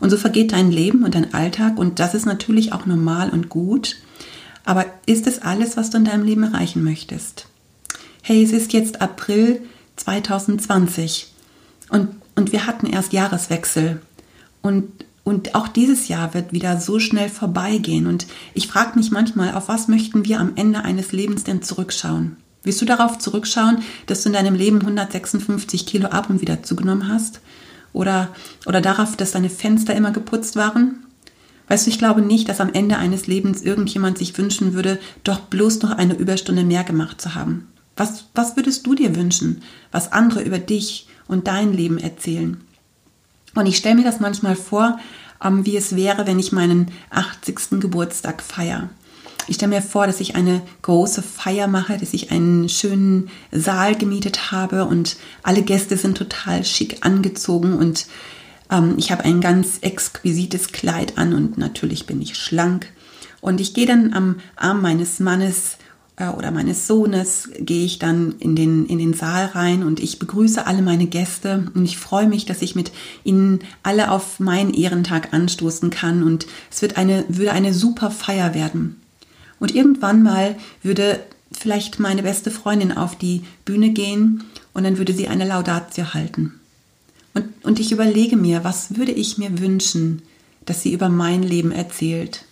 Und 0.00 0.10
so 0.10 0.16
vergeht 0.16 0.52
dein 0.52 0.72
Leben 0.72 1.04
und 1.04 1.14
dein 1.14 1.34
Alltag 1.34 1.78
und 1.78 1.98
das 1.98 2.14
ist 2.14 2.26
natürlich 2.26 2.72
auch 2.72 2.86
normal 2.86 3.30
und 3.30 3.48
gut. 3.48 3.96
Aber 4.64 4.86
ist 5.06 5.26
es 5.26 5.42
alles, 5.42 5.76
was 5.76 5.90
du 5.90 5.98
in 5.98 6.04
deinem 6.04 6.24
Leben 6.24 6.42
erreichen 6.42 6.82
möchtest? 6.82 7.46
Hey, 8.22 8.42
es 8.42 8.52
ist 8.52 8.72
jetzt 8.72 9.00
April 9.00 9.62
2020 9.96 11.32
und, 11.90 12.08
und 12.34 12.52
wir 12.52 12.66
hatten 12.66 12.86
erst 12.86 13.12
Jahreswechsel. 13.12 14.00
Und, 14.62 14.88
und 15.24 15.54
auch 15.54 15.68
dieses 15.68 16.08
Jahr 16.08 16.34
wird 16.34 16.52
wieder 16.52 16.80
so 16.80 16.98
schnell 16.98 17.28
vorbeigehen. 17.28 18.06
Und 18.06 18.26
ich 18.54 18.68
frage 18.68 18.98
mich 18.98 19.10
manchmal, 19.10 19.54
auf 19.54 19.68
was 19.68 19.88
möchten 19.88 20.24
wir 20.24 20.40
am 20.40 20.52
Ende 20.56 20.84
eines 20.84 21.12
Lebens 21.12 21.44
denn 21.44 21.62
zurückschauen? 21.62 22.36
Willst 22.62 22.80
du 22.80 22.84
darauf 22.84 23.18
zurückschauen, 23.18 23.82
dass 24.06 24.22
du 24.22 24.28
in 24.28 24.34
deinem 24.34 24.54
Leben 24.54 24.80
156 24.80 25.86
Kilo 25.86 26.08
ab 26.08 26.28
und 26.28 26.40
wieder 26.40 26.62
zugenommen 26.62 27.08
hast? 27.08 27.40
Oder, 27.92 28.28
oder 28.66 28.80
darauf, 28.80 29.16
dass 29.16 29.32
deine 29.32 29.50
Fenster 29.50 29.94
immer 29.94 30.12
geputzt 30.12 30.56
waren? 30.56 31.04
Weißt 31.68 31.86
du, 31.86 31.90
ich 31.90 31.98
glaube 31.98 32.20
nicht, 32.20 32.48
dass 32.48 32.60
am 32.60 32.72
Ende 32.72 32.98
eines 32.98 33.26
Lebens 33.26 33.62
irgendjemand 33.62 34.18
sich 34.18 34.36
wünschen 34.36 34.74
würde, 34.74 34.98
doch 35.22 35.40
bloß 35.40 35.82
noch 35.82 35.92
eine 35.92 36.14
Überstunde 36.14 36.64
mehr 36.64 36.84
gemacht 36.84 37.20
zu 37.20 37.34
haben. 37.34 37.68
Was, 37.96 38.24
was 38.34 38.56
würdest 38.56 38.86
du 38.86 38.94
dir 38.94 39.14
wünschen, 39.14 39.62
was 39.92 40.12
andere 40.12 40.42
über 40.42 40.58
dich 40.58 41.06
und 41.28 41.46
dein 41.46 41.72
Leben 41.72 41.98
erzählen? 41.98 42.60
Und 43.54 43.66
ich 43.66 43.76
stelle 43.76 43.96
mir 43.96 44.04
das 44.04 44.20
manchmal 44.20 44.56
vor, 44.56 44.98
ähm, 45.44 45.64
wie 45.66 45.76
es 45.76 45.96
wäre, 45.96 46.26
wenn 46.26 46.38
ich 46.38 46.52
meinen 46.52 46.90
80. 47.10 47.80
Geburtstag 47.80 48.42
feiere. 48.42 48.88
Ich 49.50 49.56
stelle 49.56 49.74
mir 49.74 49.82
vor, 49.82 50.06
dass 50.06 50.20
ich 50.20 50.36
eine 50.36 50.62
große 50.82 51.22
Feier 51.22 51.66
mache, 51.66 51.98
dass 51.98 52.14
ich 52.14 52.30
einen 52.30 52.68
schönen 52.68 53.30
Saal 53.50 53.96
gemietet 53.96 54.52
habe 54.52 54.84
und 54.84 55.16
alle 55.42 55.62
Gäste 55.62 55.96
sind 55.96 56.16
total 56.16 56.64
schick 56.64 56.98
angezogen 57.04 57.76
und 57.76 58.06
ähm, 58.70 58.94
ich 58.96 59.10
habe 59.10 59.24
ein 59.24 59.40
ganz 59.40 59.78
exquisites 59.80 60.70
Kleid 60.70 61.18
an 61.18 61.34
und 61.34 61.58
natürlich 61.58 62.06
bin 62.06 62.22
ich 62.22 62.36
schlank. 62.36 62.92
Und 63.40 63.60
ich 63.60 63.74
gehe 63.74 63.86
dann 63.86 64.12
am 64.12 64.36
Arm 64.54 64.82
meines 64.82 65.18
Mannes 65.18 65.78
äh, 66.14 66.28
oder 66.28 66.52
meines 66.52 66.86
Sohnes, 66.86 67.48
gehe 67.58 67.84
ich 67.84 67.98
dann 67.98 68.36
in 68.38 68.54
den, 68.54 68.86
in 68.86 69.00
den 69.00 69.14
Saal 69.14 69.46
rein 69.46 69.82
und 69.82 69.98
ich 69.98 70.20
begrüße 70.20 70.64
alle 70.64 70.80
meine 70.80 71.06
Gäste 71.06 71.72
und 71.74 71.84
ich 71.84 71.98
freue 71.98 72.28
mich, 72.28 72.46
dass 72.46 72.62
ich 72.62 72.76
mit 72.76 72.92
ihnen 73.24 73.58
alle 73.82 74.12
auf 74.12 74.38
meinen 74.38 74.72
Ehrentag 74.72 75.34
anstoßen 75.34 75.90
kann 75.90 76.22
und 76.22 76.46
es 76.70 76.82
wird 76.82 76.96
eine, 76.96 77.24
würde 77.26 77.50
eine 77.50 77.74
super 77.74 78.12
Feier 78.12 78.54
werden. 78.54 78.99
Und 79.60 79.72
irgendwann 79.74 80.24
mal 80.24 80.56
würde 80.82 81.20
vielleicht 81.52 82.00
meine 82.00 82.24
beste 82.24 82.50
Freundin 82.50 82.90
auf 82.90 83.16
die 83.16 83.44
Bühne 83.64 83.90
gehen 83.90 84.42
und 84.72 84.82
dann 84.84 84.98
würde 84.98 85.12
sie 85.12 85.28
eine 85.28 85.46
Laudatio 85.46 86.14
halten. 86.14 86.58
Und, 87.34 87.46
und 87.62 87.78
ich 87.78 87.92
überlege 87.92 88.36
mir, 88.36 88.64
was 88.64 88.96
würde 88.96 89.12
ich 89.12 89.38
mir 89.38 89.60
wünschen, 89.60 90.22
dass 90.66 90.82
sie 90.82 90.92
über 90.92 91.08
mein 91.08 91.42
Leben 91.42 91.70
erzählt? 91.70 92.44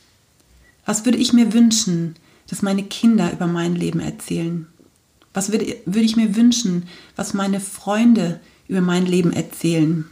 Was 0.85 1.05
würde 1.05 1.19
ich 1.19 1.33
mir 1.33 1.53
wünschen, 1.53 2.15
dass 2.49 2.63
meine 2.63 2.83
Kinder 2.83 3.33
über 3.33 3.47
mein 3.47 3.75
Leben 3.75 4.01
erzählen? 4.01 4.67
Was 5.35 5.53
würde, 5.53 5.77
würde 5.85 6.05
ich 6.07 6.17
mir 6.17 6.37
wünschen, 6.37 6.89
was 7.17 7.35
meine 7.35 7.61
Freunde 7.61 8.41
über 8.69 8.81
mein 8.81 9.07
Leben 9.07 9.33
erzählen? 9.33 10.07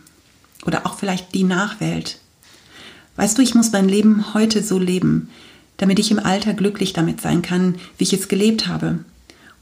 Oder 0.64 0.86
auch 0.86 0.98
vielleicht 0.98 1.34
die 1.34 1.44
Nachwelt? 1.44 2.18
Weißt 3.16 3.38
du, 3.38 3.42
ich 3.42 3.54
muss 3.54 3.72
mein 3.72 3.88
Leben 3.88 4.34
heute 4.34 4.62
so 4.62 4.78
leben, 4.78 5.30
damit 5.76 5.98
ich 5.98 6.10
im 6.10 6.18
Alter 6.18 6.54
glücklich 6.54 6.92
damit 6.92 7.20
sein 7.20 7.42
kann, 7.42 7.76
wie 7.98 8.04
ich 8.04 8.12
es 8.12 8.28
gelebt 8.28 8.66
habe. 8.66 9.00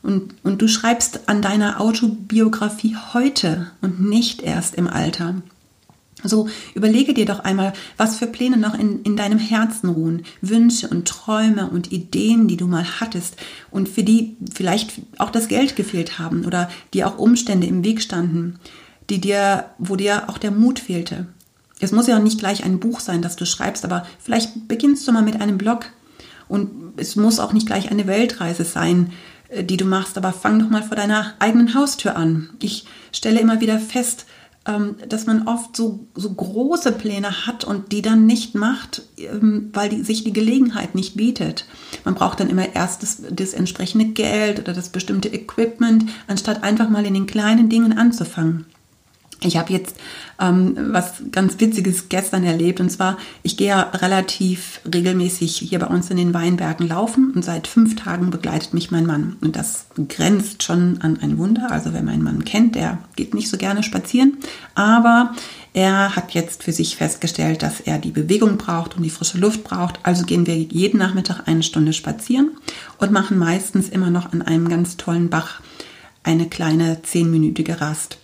Und, 0.02 0.34
und 0.42 0.60
du 0.60 0.68
schreibst 0.68 1.28
an 1.28 1.40
deiner 1.40 1.80
Autobiografie 1.80 2.96
heute 3.14 3.70
und 3.80 4.00
nicht 4.00 4.42
erst 4.42 4.74
im 4.74 4.86
Alter. 4.86 5.36
So 6.22 6.48
überlege 6.74 7.14
dir 7.14 7.26
doch 7.26 7.40
einmal, 7.40 7.74
was 7.96 8.16
für 8.16 8.26
Pläne 8.26 8.56
noch 8.56 8.78
in, 8.78 9.02
in 9.02 9.16
deinem 9.16 9.38
Herzen 9.38 9.90
ruhen, 9.90 10.24
Wünsche 10.40 10.88
und 10.88 11.06
Träume 11.06 11.68
und 11.68 11.92
Ideen, 11.92 12.48
die 12.48 12.56
du 12.56 12.66
mal 12.66 13.00
hattest 13.00 13.36
und 13.70 13.88
für 13.88 14.02
die 14.02 14.36
vielleicht 14.52 14.92
auch 15.18 15.30
das 15.30 15.48
Geld 15.48 15.76
gefehlt 15.76 16.18
haben 16.18 16.44
oder 16.46 16.70
dir 16.94 17.08
auch 17.08 17.18
Umstände 17.18 17.66
im 17.66 17.84
Weg 17.84 18.00
standen, 18.00 18.58
die 19.10 19.20
dir, 19.20 19.66
wo 19.78 19.96
dir 19.96 20.28
auch 20.28 20.38
der 20.38 20.50
Mut 20.50 20.78
fehlte. 20.78 21.26
Es 21.80 21.92
muss 21.92 22.06
ja 22.06 22.16
auch 22.16 22.22
nicht 22.22 22.38
gleich 22.38 22.64
ein 22.64 22.80
Buch 22.80 23.00
sein, 23.00 23.20
das 23.20 23.36
du 23.36 23.44
schreibst, 23.44 23.84
aber 23.84 24.06
vielleicht 24.18 24.68
beginnst 24.68 25.06
du 25.06 25.12
mal 25.12 25.22
mit 25.22 25.40
einem 25.40 25.58
Blog, 25.58 25.86
und 26.48 26.94
es 26.96 27.16
muss 27.16 27.40
auch 27.40 27.52
nicht 27.52 27.66
gleich 27.66 27.90
eine 27.90 28.06
Weltreise 28.06 28.64
sein, 28.64 29.12
äh, 29.48 29.64
die 29.64 29.76
du 29.76 29.84
machst, 29.84 30.16
aber 30.18 30.32
fang 30.32 30.58
doch 30.58 30.70
mal 30.70 30.82
vor 30.82 30.96
deiner 30.96 31.34
eigenen 31.38 31.74
Haustür 31.74 32.16
an. 32.16 32.50
Ich 32.60 32.86
stelle 33.12 33.40
immer 33.40 33.60
wieder 33.60 33.78
fest, 33.78 34.26
ähm, 34.66 34.96
dass 35.08 35.26
man 35.26 35.46
oft 35.46 35.76
so, 35.76 36.06
so 36.14 36.32
große 36.32 36.92
Pläne 36.92 37.46
hat 37.46 37.64
und 37.64 37.92
die 37.92 38.00
dann 38.00 38.26
nicht 38.26 38.54
macht, 38.54 39.02
ähm, 39.18 39.70
weil 39.72 39.90
die, 39.90 40.02
sich 40.02 40.24
die 40.24 40.32
Gelegenheit 40.32 40.94
nicht 40.94 41.16
bietet. 41.16 41.66
Man 42.04 42.14
braucht 42.14 42.40
dann 42.40 42.48
immer 42.48 42.74
erst 42.74 43.02
das, 43.02 43.22
das 43.30 43.52
entsprechende 43.52 44.06
Geld 44.06 44.58
oder 44.60 44.72
das 44.72 44.88
bestimmte 44.88 45.28
Equipment, 45.28 46.06
anstatt 46.28 46.62
einfach 46.62 46.88
mal 46.88 47.04
in 47.04 47.14
den 47.14 47.26
kleinen 47.26 47.68
Dingen 47.68 47.98
anzufangen. 47.98 48.64
Ich 49.44 49.56
habe 49.56 49.72
jetzt 49.72 49.96
ähm, 50.40 50.76
was 50.92 51.22
ganz 51.30 51.60
Witziges 51.60 52.08
gestern 52.08 52.44
erlebt 52.44 52.80
und 52.80 52.90
zwar, 52.90 53.18
ich 53.42 53.56
gehe 53.56 53.68
ja 53.68 53.82
relativ 53.82 54.80
regelmäßig 54.92 55.56
hier 55.56 55.78
bei 55.78 55.86
uns 55.86 56.10
in 56.10 56.16
den 56.16 56.34
Weinbergen 56.34 56.88
laufen 56.88 57.32
und 57.34 57.44
seit 57.44 57.66
fünf 57.66 57.96
Tagen 57.96 58.30
begleitet 58.30 58.74
mich 58.74 58.90
mein 58.90 59.06
Mann. 59.06 59.36
Und 59.40 59.56
das 59.56 59.86
grenzt 60.08 60.62
schon 60.62 61.00
an 61.02 61.18
ein 61.20 61.38
Wunder. 61.38 61.70
Also 61.70 61.92
wer 61.92 62.02
meinen 62.02 62.22
Mann 62.22 62.44
kennt, 62.44 62.74
der 62.74 62.98
geht 63.16 63.34
nicht 63.34 63.48
so 63.48 63.56
gerne 63.56 63.82
spazieren, 63.82 64.38
aber 64.74 65.34
er 65.72 66.14
hat 66.14 66.34
jetzt 66.34 66.62
für 66.62 66.72
sich 66.72 66.96
festgestellt, 66.96 67.62
dass 67.62 67.80
er 67.80 67.98
die 67.98 68.12
Bewegung 68.12 68.58
braucht 68.58 68.96
und 68.96 69.02
die 69.02 69.10
frische 69.10 69.38
Luft 69.38 69.64
braucht. 69.64 69.98
Also 70.04 70.24
gehen 70.24 70.46
wir 70.46 70.56
jeden 70.56 70.98
Nachmittag 70.98 71.46
eine 71.46 71.64
Stunde 71.64 71.92
spazieren 71.92 72.52
und 72.98 73.10
machen 73.10 73.38
meistens 73.38 73.88
immer 73.88 74.10
noch 74.10 74.32
an 74.32 74.42
einem 74.42 74.68
ganz 74.68 74.96
tollen 74.96 75.30
Bach 75.30 75.60
eine 76.22 76.48
kleine 76.48 77.02
zehnminütige 77.02 77.80
Rast. 77.80 78.18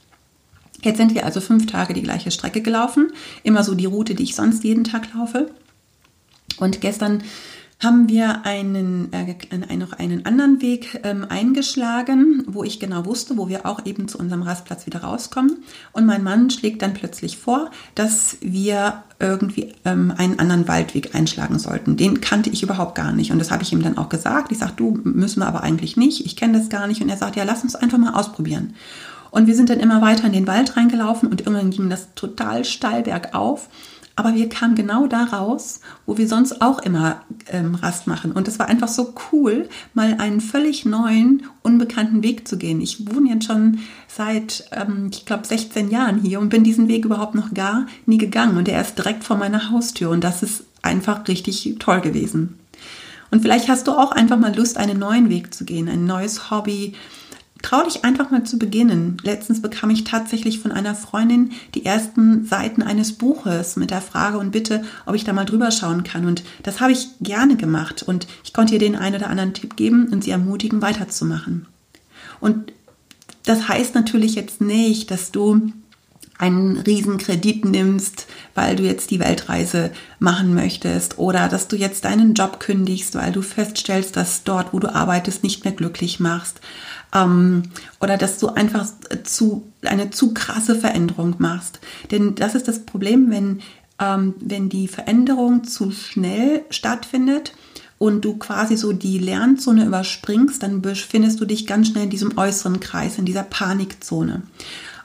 Jetzt 0.82 0.96
sind 0.96 1.14
wir 1.14 1.24
also 1.24 1.40
fünf 1.40 1.66
Tage 1.66 1.94
die 1.94 2.02
gleiche 2.02 2.30
Strecke 2.30 2.62
gelaufen, 2.62 3.12
immer 3.42 3.64
so 3.64 3.74
die 3.74 3.86
Route, 3.86 4.14
die 4.14 4.24
ich 4.24 4.34
sonst 4.34 4.64
jeden 4.64 4.84
Tag 4.84 5.12
laufe. 5.14 5.50
Und 6.58 6.80
gestern 6.80 7.22
haben 7.82 8.08
wir 8.10 8.44
einen, 8.44 9.10
äh, 9.12 9.76
noch 9.76 9.92
einen 9.94 10.26
anderen 10.26 10.60
Weg 10.60 11.00
ähm, 11.02 11.24
eingeschlagen, 11.26 12.44
wo 12.46 12.62
ich 12.62 12.78
genau 12.78 13.06
wusste, 13.06 13.38
wo 13.38 13.48
wir 13.48 13.64
auch 13.64 13.86
eben 13.86 14.06
zu 14.06 14.18
unserem 14.18 14.42
Rastplatz 14.42 14.84
wieder 14.84 15.00
rauskommen. 15.02 15.62
Und 15.92 16.04
mein 16.04 16.22
Mann 16.22 16.50
schlägt 16.50 16.82
dann 16.82 16.92
plötzlich 16.92 17.38
vor, 17.38 17.70
dass 17.94 18.36
wir 18.42 19.02
irgendwie 19.18 19.72
ähm, 19.86 20.12
einen 20.16 20.38
anderen 20.38 20.68
Waldweg 20.68 21.14
einschlagen 21.14 21.58
sollten. 21.58 21.96
Den 21.96 22.20
kannte 22.20 22.50
ich 22.50 22.62
überhaupt 22.62 22.94
gar 22.94 23.12
nicht. 23.12 23.32
Und 23.32 23.38
das 23.38 23.50
habe 23.50 23.62
ich 23.62 23.72
ihm 23.72 23.82
dann 23.82 23.96
auch 23.96 24.10
gesagt. 24.10 24.52
Ich 24.52 24.58
sage, 24.58 24.74
du 24.76 25.00
müssen 25.04 25.40
wir 25.40 25.46
aber 25.46 25.62
eigentlich 25.62 25.96
nicht. 25.96 26.26
Ich 26.26 26.36
kenne 26.36 26.58
das 26.58 26.68
gar 26.68 26.86
nicht. 26.86 27.00
Und 27.00 27.08
er 27.08 27.16
sagt, 27.16 27.36
ja, 27.36 27.44
lass 27.44 27.62
uns 27.62 27.76
einfach 27.76 27.98
mal 27.98 28.12
ausprobieren. 28.12 28.74
Und 29.30 29.46
wir 29.46 29.54
sind 29.54 29.70
dann 29.70 29.80
immer 29.80 30.02
weiter 30.02 30.24
in 30.24 30.32
den 30.32 30.46
Wald 30.46 30.76
reingelaufen 30.76 31.28
und 31.28 31.40
irgendwann 31.40 31.70
ging 31.70 31.90
das 31.90 32.14
total 32.14 32.64
steil 32.64 33.02
bergauf. 33.02 33.68
Aber 34.16 34.34
wir 34.34 34.50
kamen 34.50 34.74
genau 34.74 35.06
da 35.06 35.24
raus, 35.24 35.80
wo 36.04 36.18
wir 36.18 36.28
sonst 36.28 36.60
auch 36.60 36.80
immer 36.80 37.22
ähm, 37.48 37.76
Rast 37.76 38.06
machen. 38.06 38.32
Und 38.32 38.48
es 38.48 38.58
war 38.58 38.68
einfach 38.68 38.88
so 38.88 39.14
cool, 39.32 39.68
mal 39.94 40.16
einen 40.18 40.42
völlig 40.42 40.84
neuen, 40.84 41.44
unbekannten 41.62 42.22
Weg 42.22 42.46
zu 42.46 42.58
gehen. 42.58 42.82
Ich 42.82 43.06
wohne 43.10 43.30
jetzt 43.30 43.46
schon 43.46 43.78
seit, 44.08 44.68
ähm, 44.72 45.08
ich 45.10 45.24
glaube, 45.24 45.46
16 45.46 45.90
Jahren 45.90 46.20
hier 46.20 46.40
und 46.40 46.50
bin 46.50 46.64
diesen 46.64 46.88
Weg 46.88 47.06
überhaupt 47.06 47.34
noch 47.34 47.54
gar 47.54 47.86
nie 48.04 48.18
gegangen. 48.18 48.58
Und 48.58 48.68
er 48.68 48.82
ist 48.82 48.98
direkt 48.98 49.24
vor 49.24 49.38
meiner 49.38 49.70
Haustür. 49.70 50.10
Und 50.10 50.22
das 50.22 50.42
ist 50.42 50.64
einfach 50.82 51.26
richtig 51.26 51.76
toll 51.78 52.02
gewesen. 52.02 52.58
Und 53.30 53.42
vielleicht 53.42 53.68
hast 53.68 53.86
du 53.86 53.92
auch 53.92 54.12
einfach 54.12 54.38
mal 54.38 54.54
Lust, 54.54 54.76
einen 54.76 54.98
neuen 54.98 55.30
Weg 55.30 55.54
zu 55.54 55.64
gehen, 55.64 55.88
ein 55.88 56.04
neues 56.04 56.50
Hobby, 56.50 56.94
Trau 57.62 57.82
dich 57.84 58.04
einfach 58.04 58.30
mal 58.30 58.44
zu 58.44 58.58
beginnen. 58.58 59.18
Letztens 59.22 59.60
bekam 59.60 59.90
ich 59.90 60.04
tatsächlich 60.04 60.60
von 60.60 60.72
einer 60.72 60.94
Freundin 60.94 61.52
die 61.74 61.84
ersten 61.84 62.44
Seiten 62.46 62.82
eines 62.82 63.12
Buches 63.12 63.76
mit 63.76 63.90
der 63.90 64.00
Frage 64.00 64.38
und 64.38 64.50
Bitte, 64.50 64.82
ob 65.06 65.14
ich 65.14 65.24
da 65.24 65.32
mal 65.32 65.44
drüber 65.44 65.70
schauen 65.70 66.04
kann. 66.04 66.24
Und 66.26 66.42
das 66.62 66.80
habe 66.80 66.92
ich 66.92 67.08
gerne 67.20 67.56
gemacht 67.56 68.02
und 68.02 68.26
ich 68.44 68.52
konnte 68.52 68.74
ihr 68.74 68.80
den 68.80 68.96
einen 68.96 69.16
oder 69.16 69.28
anderen 69.28 69.54
Tipp 69.54 69.76
geben 69.76 70.08
und 70.10 70.24
sie 70.24 70.30
ermutigen, 70.30 70.82
weiterzumachen. 70.82 71.66
Und 72.40 72.72
das 73.44 73.68
heißt 73.68 73.94
natürlich 73.94 74.34
jetzt 74.34 74.60
nicht, 74.60 75.10
dass 75.10 75.32
du 75.32 75.72
einen 76.40 76.78
Riesenkredit 76.78 77.66
nimmst, 77.66 78.26
weil 78.54 78.74
du 78.74 78.82
jetzt 78.82 79.10
die 79.10 79.20
Weltreise 79.20 79.90
machen 80.18 80.54
möchtest 80.54 81.18
oder 81.18 81.48
dass 81.48 81.68
du 81.68 81.76
jetzt 81.76 82.06
deinen 82.06 82.32
Job 82.32 82.60
kündigst, 82.60 83.14
weil 83.14 83.30
du 83.30 83.42
feststellst, 83.42 84.16
dass 84.16 84.42
dort, 84.42 84.72
wo 84.72 84.78
du 84.78 84.92
arbeitest, 84.92 85.42
nicht 85.42 85.64
mehr 85.64 85.74
glücklich 85.74 86.18
machst 86.18 86.60
ähm, 87.14 87.64
oder 88.00 88.16
dass 88.16 88.38
du 88.38 88.48
einfach 88.48 88.86
zu, 89.22 89.70
eine 89.82 90.10
zu 90.10 90.32
krasse 90.32 90.76
Veränderung 90.76 91.36
machst. 91.38 91.80
Denn 92.10 92.34
das 92.36 92.54
ist 92.54 92.68
das 92.68 92.86
Problem, 92.86 93.30
wenn, 93.30 93.60
ähm, 93.98 94.34
wenn 94.40 94.70
die 94.70 94.88
Veränderung 94.88 95.64
zu 95.64 95.90
schnell 95.90 96.64
stattfindet 96.70 97.52
und 97.98 98.24
du 98.24 98.38
quasi 98.38 98.78
so 98.78 98.94
die 98.94 99.18
Lernzone 99.18 99.84
überspringst, 99.84 100.62
dann 100.62 100.80
befindest 100.80 101.38
du 101.38 101.44
dich 101.44 101.66
ganz 101.66 101.88
schnell 101.88 102.04
in 102.04 102.10
diesem 102.10 102.38
äußeren 102.38 102.80
Kreis, 102.80 103.18
in 103.18 103.26
dieser 103.26 103.42
Panikzone. 103.42 104.42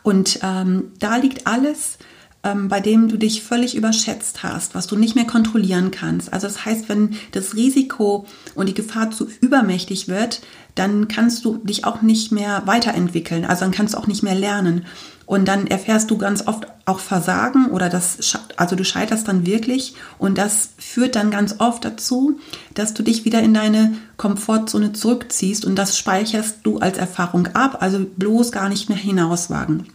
Und 0.06 0.39
ähm, 0.44 0.91
da 1.00 1.18
liegt 1.18 1.48
alles 1.48 1.98
ähm, 2.46 2.70
bei 2.70 2.80
dem 2.80 3.10
du 3.10 3.18
dich 3.18 3.41
völlig 3.41 3.76
überschätzt 3.76 4.44
hast, 4.44 4.76
was 4.76 4.88
du 4.88 4.96
nicht 4.96 5.15
mehr 5.15 5.26
kontrollieren 5.26 5.89
kannst. 5.89 6.32
Also 6.32 6.48
das 6.48 6.63
heißt, 6.63 6.88
wenn 6.88 7.18
das 7.32 7.56
Risiko 7.56 8.28
und 8.54 8.70
die 8.70 8.76
Gefahr 8.76 9.10
zu 9.10 9.28
übermächtig 9.41 10.08
wird, 10.08 10.41
dann 10.76 11.08
kannst 11.08 11.44
du 11.44 11.58
dich 11.58 11.86
auch 11.86 12.04
nicht 12.04 12.32
mehr 12.32 12.62
weiterentwickeln. 12.65 13.46
Also 13.46 13.65
dann 13.65 13.72
kannst 13.72 13.96
du 13.96 13.98
auch 13.98 14.08
nicht 14.08 14.22
mehr 14.22 14.36
lernen. 14.36 14.86
Und 15.25 15.47
dann 15.47 15.65
erfährst 15.65 16.11
du 16.11 16.17
ganz 16.17 16.45
oft 16.47 16.67
auch 16.85 16.99
Versagen 16.99 17.67
oder 17.71 17.89
das, 17.89 18.38
also 18.57 18.75
du 18.75 18.85
scheiterst 18.85 19.27
dann 19.27 19.45
wirklich 19.45 19.95
und 20.19 20.38
das 20.38 20.69
führt 20.77 21.15
dann 21.15 21.31
ganz 21.31 21.55
oft 21.57 21.83
dazu, 21.83 22.39
dass 22.75 22.93
du 22.93 23.01
dich 23.01 23.25
wieder 23.25 23.41
in 23.41 23.55
deine 23.55 23.97
Komfortzone 24.17 24.93
zurückziehst 24.93 25.65
und 25.65 25.75
das 25.75 25.97
speicherst 25.97 26.59
du 26.61 26.77
als 26.77 26.99
Erfahrung 26.99 27.47
ab, 27.55 27.77
also 27.81 28.05
bloß 28.15 28.51
gar 28.51 28.69
nicht 28.69 28.88
mehr 28.89 28.99
hinauswagen. 28.99 29.88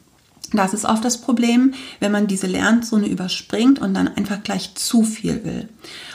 Das 0.53 0.75
ist 0.75 0.85
oft 0.85 1.05
das 1.05 1.19
Problem, 1.19 1.75
wenn 2.01 2.11
man 2.11 2.27
diese 2.27 2.49
Lernzone 2.49 3.07
überspringt 3.07 3.79
und 3.79 3.95
dann 3.95 4.09
einfach 4.09 4.43
gleich 4.43 4.75
zu 4.75 5.05
viel 5.05 5.45
will. 5.45 5.69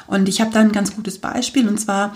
Und 0.07 0.27
ich 0.27 0.41
habe 0.41 0.51
da 0.51 0.59
ein 0.59 0.73
ganz 0.73 0.93
gutes 0.93 1.19
Beispiel 1.19 1.69
und 1.69 1.79
zwar 1.79 2.13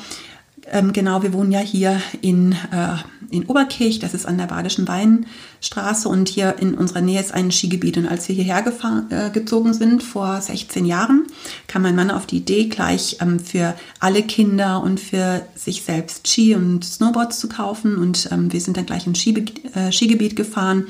ähm, 0.71 0.93
genau, 0.93 1.23
wir 1.23 1.33
wohnen 1.33 1.51
ja 1.51 1.59
hier 1.59 2.01
in, 2.21 2.53
äh, 2.53 2.95
in 3.29 3.45
Oberkirch, 3.45 3.99
das 3.99 4.13
ist 4.13 4.25
an 4.25 4.37
der 4.37 4.45
Badischen 4.45 4.87
Weinstraße 4.87 6.09
und 6.09 6.29
hier 6.29 6.55
in 6.59 6.73
unserer 6.73 7.01
Nähe 7.01 7.19
ist 7.19 7.33
ein 7.33 7.51
Skigebiet. 7.51 7.97
Und 7.97 8.07
als 8.07 8.27
wir 8.27 8.35
hierher 8.35 8.63
äh, 9.09 9.29
gezogen 9.29 9.73
sind 9.73 10.03
vor 10.03 10.39
16 10.41 10.85
Jahren, 10.85 11.27
kam 11.67 11.81
mein 11.81 11.95
Mann 11.95 12.11
auf 12.11 12.25
die 12.25 12.37
Idee, 12.37 12.65
gleich 12.65 13.17
ähm, 13.21 13.39
für 13.39 13.75
alle 13.99 14.23
Kinder 14.23 14.81
und 14.81 14.99
für 14.99 15.41
sich 15.55 15.83
selbst 15.83 16.27
Ski 16.27 16.55
und 16.55 16.83
Snowboards 16.83 17.39
zu 17.39 17.49
kaufen. 17.49 17.97
Und 17.97 18.29
ähm, 18.31 18.51
wir 18.51 18.61
sind 18.61 18.77
dann 18.77 18.85
gleich 18.85 19.07
ins 19.07 19.19
Skibe 19.19 19.45
äh, 19.75 19.91
Skigebiet 19.91 20.35
gefahren. 20.35 20.87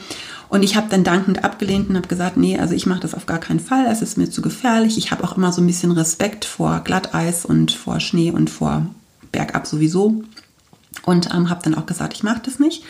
Und 0.49 0.63
ich 0.63 0.75
habe 0.75 0.87
dann 0.89 1.03
dankend 1.03 1.43
abgelehnt 1.43 1.89
und 1.89 1.95
habe 1.95 2.07
gesagt, 2.07 2.37
nee, 2.37 2.57
also 2.57 2.73
ich 2.73 2.85
mache 2.85 3.01
das 3.01 3.13
auf 3.13 3.27
gar 3.27 3.37
keinen 3.37 3.59
Fall, 3.59 3.85
es 3.85 4.01
ist 4.01 4.17
mir 4.17 4.31
zu 4.31 4.41
gefährlich. 4.41 4.97
Ich 4.97 5.11
habe 5.11 5.23
auch 5.23 5.37
immer 5.37 5.51
so 5.51 5.61
ein 5.61 5.67
bisschen 5.67 5.91
Respekt 5.91 6.43
vor 6.43 6.81
Glatteis 6.83 7.45
und 7.45 7.71
vor 7.71 7.99
Schnee 7.99 8.31
und 8.31 8.49
vor 8.49 8.87
bergab 9.39 9.65
sowieso. 9.65 10.23
Und 11.05 11.33
ähm, 11.33 11.49
habe 11.49 11.61
dann 11.63 11.75
auch 11.75 11.85
gesagt, 11.85 12.13
ich 12.13 12.23
mache 12.23 12.41
das 12.43 12.59
nicht. 12.59 12.83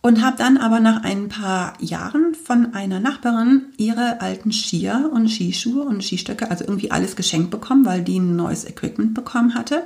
Und 0.00 0.24
habe 0.24 0.38
dann 0.38 0.56
aber 0.56 0.80
nach 0.80 1.02
ein 1.02 1.28
paar 1.28 1.74
Jahren 1.80 2.34
von 2.34 2.72
einer 2.72 3.00
Nachbarin 3.00 3.66
ihre 3.76 4.20
alten 4.20 4.52
Skier 4.52 5.10
und 5.12 5.28
Skischuhe 5.28 5.82
und 5.82 6.02
Skistöcke, 6.02 6.50
also 6.50 6.64
irgendwie 6.64 6.90
alles 6.90 7.16
geschenkt 7.16 7.50
bekommen, 7.50 7.84
weil 7.84 8.02
die 8.02 8.18
ein 8.18 8.36
neues 8.36 8.64
Equipment 8.64 9.12
bekommen 9.12 9.54
hatte. 9.54 9.82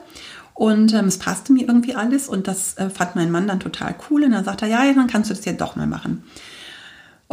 Und 0.55 0.93
ähm, 0.93 1.07
es 1.07 1.19
passte 1.19 1.53
mir 1.53 1.67
irgendwie 1.67 1.95
alles 1.95 2.29
und 2.29 2.47
das 2.47 2.77
äh, 2.77 2.91
fand 2.91 3.17
mein 3.17 3.31
Mann 3.31 3.49
dann 3.49 3.59
total 3.59 3.97
cool. 4.09 4.23
Und 4.23 4.33
dann 4.33 4.45
sagte 4.45 4.67
er, 4.67 4.85
ja, 4.85 4.93
dann 4.93 5.09
kannst 5.09 5.31
du 5.31 5.35
das 5.35 5.45
ja 5.45 5.53
doch 5.53 5.75
mal 5.77 5.87
machen. 5.87 6.23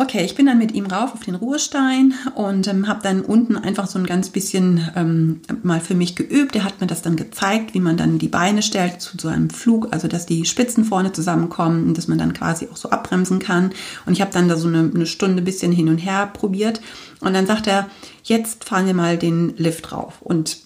Okay, 0.01 0.23
ich 0.23 0.33
bin 0.33 0.45
dann 0.45 0.57
mit 0.57 0.73
ihm 0.73 0.85
rauf 0.85 1.13
auf 1.13 1.25
den 1.25 1.35
Ruhestein 1.35 2.13
und 2.35 2.69
ähm, 2.69 2.87
habe 2.87 3.01
dann 3.03 3.19
unten 3.19 3.57
einfach 3.57 3.85
so 3.85 3.99
ein 3.99 4.05
ganz 4.05 4.29
bisschen 4.29 4.89
ähm, 4.95 5.41
mal 5.61 5.81
für 5.81 5.93
mich 5.93 6.15
geübt. 6.15 6.55
Er 6.55 6.63
hat 6.63 6.79
mir 6.79 6.87
das 6.87 7.01
dann 7.01 7.17
gezeigt, 7.17 7.73
wie 7.73 7.81
man 7.81 7.97
dann 7.97 8.17
die 8.17 8.29
Beine 8.29 8.61
stellt 8.61 9.01
zu 9.01 9.17
so 9.19 9.27
einem 9.27 9.49
Flug, 9.49 9.89
also 9.91 10.07
dass 10.07 10.25
die 10.25 10.45
Spitzen 10.45 10.85
vorne 10.85 11.11
zusammenkommen 11.11 11.85
und 11.85 11.97
dass 11.97 12.07
man 12.07 12.17
dann 12.17 12.33
quasi 12.33 12.69
auch 12.71 12.77
so 12.77 12.91
abbremsen 12.91 13.39
kann. 13.39 13.71
Und 14.05 14.13
ich 14.13 14.21
habe 14.21 14.31
dann 14.31 14.47
da 14.47 14.55
so 14.55 14.69
eine, 14.69 14.89
eine 14.89 15.05
Stunde 15.05 15.41
bisschen 15.41 15.73
hin 15.73 15.89
und 15.89 15.97
her 15.97 16.27
probiert. 16.27 16.79
Und 17.19 17.33
dann 17.33 17.45
sagt 17.45 17.67
er, 17.67 17.89
jetzt 18.23 18.63
fahren 18.63 18.85
wir 18.85 18.93
mal 18.93 19.17
den 19.17 19.53
Lift 19.57 19.91
rauf. 19.91 20.21
Und 20.21 20.59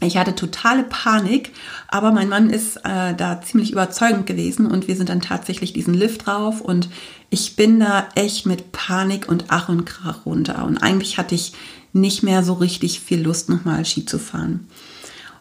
ich 0.00 0.16
hatte 0.16 0.34
totale 0.34 0.84
Panik, 0.84 1.52
aber 1.88 2.12
mein 2.12 2.28
Mann 2.28 2.50
ist 2.50 2.76
äh, 2.78 3.14
da 3.14 3.42
ziemlich 3.42 3.72
überzeugend 3.72 4.26
gewesen 4.26 4.66
und 4.66 4.88
wir 4.88 4.96
sind 4.96 5.08
dann 5.08 5.20
tatsächlich 5.20 5.72
diesen 5.72 5.94
Lift 5.94 6.26
drauf 6.26 6.60
und 6.60 6.88
ich 7.28 7.56
bin 7.56 7.80
da 7.80 8.08
echt 8.14 8.46
mit 8.46 8.72
Panik 8.72 9.28
und 9.28 9.44
Ach 9.48 9.68
und 9.68 9.84
Krach 9.84 10.26
runter 10.26 10.64
und 10.64 10.78
eigentlich 10.78 11.18
hatte 11.18 11.34
ich 11.34 11.52
nicht 11.92 12.22
mehr 12.22 12.42
so 12.42 12.54
richtig 12.54 13.00
viel 13.00 13.20
Lust, 13.20 13.48
nochmal 13.48 13.84
Ski 13.84 14.04
zu 14.04 14.18
fahren. 14.18 14.68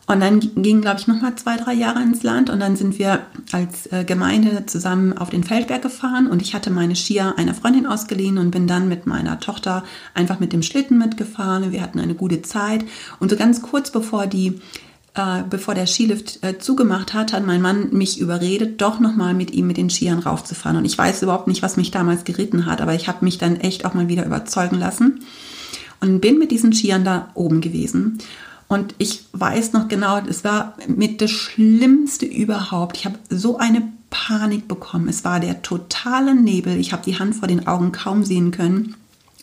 Und 0.10 0.22
dann 0.22 0.40
gingen, 0.40 0.82
glaube 0.82 1.00
ich, 1.00 1.06
nochmal 1.06 1.36
zwei, 1.36 1.56
drei 1.56 1.74
Jahre 1.74 2.02
ins 2.02 2.24
Land 2.24 2.50
und 2.50 2.60
dann 2.60 2.76
sind 2.76 2.98
wir 2.98 3.28
als 3.52 3.86
äh, 3.92 4.04
Gemeinde 4.04 4.66
zusammen 4.66 5.16
auf 5.16 5.30
den 5.30 5.44
Feldberg 5.44 5.84
gefahren 5.84 6.26
und 6.26 6.42
ich 6.42 6.56
hatte 6.56 6.72
meine 6.72 6.96
Skier 6.96 7.36
einer 7.38 7.54
Freundin 7.54 7.86
ausgeliehen 7.86 8.40
und 8.40 8.50
bin 8.50 8.66
dann 8.66 8.90
mit 8.90 9.06
meiner 9.06 9.40
Tochter 9.40 9.84
einfach 10.16 10.40
mit 10.40 10.52
dem 10.52 10.64
Schlitten 10.64 10.98
mitgefahren. 10.98 11.72
Wir 11.72 11.84
hatten 11.84 12.00
eine 12.00 12.16
gute 12.16 12.42
Zeit 12.42 12.86
und 13.20 13.30
so 13.30 13.38
ganz 13.38 13.62
kurz 13.62 13.92
bevor 13.92 14.26
die 14.26 14.60
äh, 15.14 15.44
bevor 15.48 15.76
der 15.76 15.86
Skilift 15.86 16.44
äh, 16.44 16.58
zugemacht 16.58 17.14
hat, 17.14 17.32
hat 17.32 17.46
mein 17.46 17.62
Mann 17.62 17.90
mich 17.92 18.20
überredet, 18.20 18.82
doch 18.82 19.00
nochmal 19.00 19.36
mit 19.36 19.52
ihm 19.52 19.68
mit 19.68 19.78
den 19.78 19.92
Skiern 19.92 20.18
raufzufahren. 20.18 20.78
Und 20.78 20.86
ich 20.86 20.98
weiß 20.98 21.22
überhaupt 21.22 21.48
nicht, 21.48 21.62
was 21.62 21.78
mich 21.78 21.92
damals 21.92 22.24
geritten 22.24 22.66
hat, 22.66 22.82
aber 22.82 22.96
ich 22.96 23.08
habe 23.08 23.24
mich 23.24 23.38
dann 23.38 23.58
echt 23.58 23.86
auch 23.86 23.94
mal 23.94 24.08
wieder 24.08 24.26
überzeugen 24.26 24.80
lassen 24.80 25.20
und 26.02 26.20
bin 26.20 26.40
mit 26.40 26.50
diesen 26.50 26.74
Skiern 26.74 27.06
da 27.06 27.30
oben 27.36 27.62
gewesen. 27.62 28.18
Und 28.70 28.94
ich 29.00 29.26
weiß 29.34 29.74
noch 29.74 29.88
genau, 29.88 30.20
es 30.20 30.44
war 30.44 30.76
mit 30.88 31.22
das 31.22 31.32
Schlimmste 31.32 32.26
überhaupt. 32.28 32.98
Ich 32.98 33.06
habe 33.06 33.18
so 33.30 33.58
eine 33.58 33.92
Panik 34.12 34.68
bekommen. 34.68 35.10
Es 35.10 35.26
war 35.26 35.40
der 35.40 35.64
totale 35.64 36.36
Nebel. 36.36 36.78
Ich 36.78 36.94
habe 36.94 37.04
die 37.04 37.18
Hand 37.18 37.36
vor 37.36 37.48
den 37.48 37.68
Augen 37.68 37.92
kaum 37.92 38.24
sehen 38.24 38.52
können. 38.52 38.96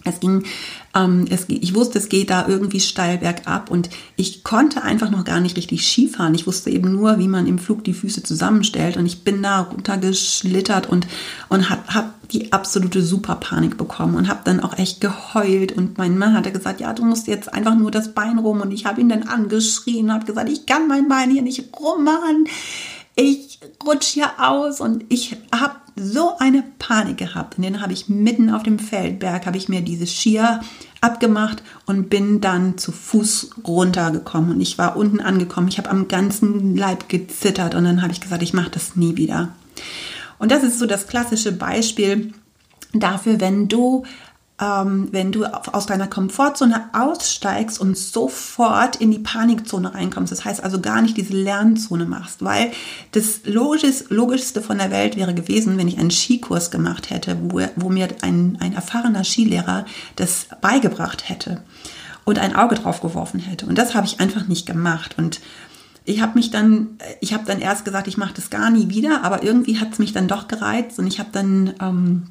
Es 0.06 0.20
ging, 0.20 0.44
ähm, 0.94 1.26
es, 1.30 1.46
ich 1.48 1.74
wusste, 1.74 1.98
es 1.98 2.08
geht 2.08 2.30
da 2.30 2.46
irgendwie 2.48 2.80
steil 2.80 3.18
bergab 3.18 3.70
und 3.70 3.90
ich 4.16 4.44
konnte 4.44 4.82
einfach 4.82 5.10
noch 5.10 5.24
gar 5.24 5.40
nicht 5.40 5.56
richtig 5.56 5.86
Skifahren. 5.86 6.34
Ich 6.34 6.46
wusste 6.46 6.70
eben 6.70 6.92
nur, 6.92 7.18
wie 7.18 7.28
man 7.28 7.46
im 7.46 7.58
Flug 7.58 7.84
die 7.84 7.94
Füße 7.94 8.22
zusammenstellt 8.22 8.96
und 8.96 9.06
ich 9.06 9.24
bin 9.24 9.42
da 9.42 9.60
runtergeschlittert 9.60 10.88
und, 10.88 11.06
und 11.48 11.70
habe 11.70 11.82
hab 11.94 12.28
die 12.30 12.52
absolute 12.52 13.02
Superpanik 13.02 13.76
bekommen 13.76 14.16
und 14.16 14.28
habe 14.28 14.40
dann 14.44 14.60
auch 14.60 14.76
echt 14.78 15.00
geheult 15.00 15.72
und 15.72 15.96
mein 15.96 16.18
Mann 16.18 16.34
hatte 16.34 16.50
gesagt, 16.50 16.80
ja, 16.80 16.92
du 16.92 17.04
musst 17.04 17.28
jetzt 17.28 17.54
einfach 17.54 17.76
nur 17.76 17.90
das 17.90 18.14
Bein 18.14 18.38
rum 18.38 18.60
und 18.60 18.72
ich 18.72 18.84
habe 18.84 19.00
ihn 19.00 19.08
dann 19.08 19.22
angeschrien 19.24 20.06
und 20.06 20.12
habe 20.12 20.26
gesagt, 20.26 20.48
ich 20.48 20.66
kann 20.66 20.88
mein 20.88 21.08
Bein 21.08 21.30
hier 21.30 21.42
nicht 21.42 21.64
rummachen 21.78 22.46
ich 23.16 23.58
rutsche 23.84 24.12
hier 24.12 24.30
aus 24.38 24.80
und 24.80 25.04
ich 25.08 25.36
habe 25.50 25.74
so 25.96 26.36
eine 26.38 26.62
Panik 26.78 27.16
gehabt. 27.16 27.56
Und 27.56 27.64
dann 27.64 27.80
habe 27.80 27.94
ich 27.94 28.08
mitten 28.08 28.50
auf 28.50 28.62
dem 28.62 28.78
Feldberg, 28.78 29.46
habe 29.46 29.56
ich 29.56 29.68
mir 29.68 29.80
diese 29.80 30.06
Skier 30.06 30.60
abgemacht 31.00 31.62
und 31.86 32.10
bin 32.10 32.40
dann 32.40 32.76
zu 32.76 32.92
Fuß 32.92 33.50
runtergekommen. 33.66 34.52
Und 34.52 34.60
ich 34.60 34.76
war 34.76 34.96
unten 34.96 35.20
angekommen. 35.20 35.68
Ich 35.68 35.78
habe 35.78 35.90
am 35.90 36.06
ganzen 36.06 36.76
Leib 36.76 37.08
gezittert 37.08 37.74
und 37.74 37.84
dann 37.84 38.02
habe 38.02 38.12
ich 38.12 38.20
gesagt, 38.20 38.42
ich 38.42 38.52
mache 38.52 38.70
das 38.70 38.94
nie 38.96 39.16
wieder. 39.16 39.48
Und 40.38 40.52
das 40.52 40.62
ist 40.62 40.78
so 40.78 40.86
das 40.86 41.06
klassische 41.06 41.52
Beispiel 41.52 42.32
dafür, 42.92 43.40
wenn 43.40 43.68
du 43.68 44.04
ähm, 44.60 45.08
wenn 45.12 45.32
du 45.32 45.44
aus 45.44 45.86
deiner 45.86 46.06
Komfortzone 46.06 46.88
aussteigst 46.94 47.78
und 47.78 47.96
sofort 47.96 48.96
in 48.96 49.10
die 49.10 49.18
Panikzone 49.18 49.94
reinkommst. 49.94 50.32
Das 50.32 50.44
heißt 50.44 50.64
also 50.64 50.80
gar 50.80 51.02
nicht 51.02 51.16
diese 51.16 51.34
Lernzone 51.34 52.06
machst, 52.06 52.42
weil 52.42 52.72
das 53.12 53.40
Logisch, 53.44 54.04
Logischste 54.08 54.62
von 54.62 54.78
der 54.78 54.90
Welt 54.90 55.16
wäre 55.16 55.34
gewesen, 55.34 55.76
wenn 55.76 55.88
ich 55.88 55.98
einen 55.98 56.10
Skikurs 56.10 56.70
gemacht 56.70 57.10
hätte, 57.10 57.36
wo, 57.42 57.60
wo 57.76 57.90
mir 57.90 58.08
ein, 58.22 58.56
ein 58.60 58.72
erfahrener 58.72 59.24
Skilehrer 59.24 59.84
das 60.16 60.46
beigebracht 60.62 61.28
hätte 61.28 61.62
und 62.24 62.38
ein 62.38 62.56
Auge 62.56 62.76
drauf 62.76 63.02
geworfen 63.02 63.40
hätte. 63.40 63.66
Und 63.66 63.76
das 63.76 63.94
habe 63.94 64.06
ich 64.06 64.20
einfach 64.20 64.48
nicht 64.48 64.64
gemacht. 64.64 65.16
Und 65.18 65.40
ich 66.06 66.22
habe 66.22 66.34
mich 66.34 66.50
dann, 66.50 66.98
ich 67.20 67.34
habe 67.34 67.44
dann 67.44 67.60
erst 67.60 67.84
gesagt, 67.84 68.08
ich 68.08 68.16
mache 68.16 68.34
das 68.34 68.48
gar 68.48 68.70
nie 68.70 68.88
wieder, 68.88 69.22
aber 69.22 69.42
irgendwie 69.42 69.78
hat 69.78 69.92
es 69.92 69.98
mich 69.98 70.12
dann 70.12 70.28
doch 70.28 70.48
gereizt 70.48 70.98
und 70.98 71.06
ich 71.06 71.18
habe 71.18 71.30
dann 71.32 71.74
ähm, 71.80 72.28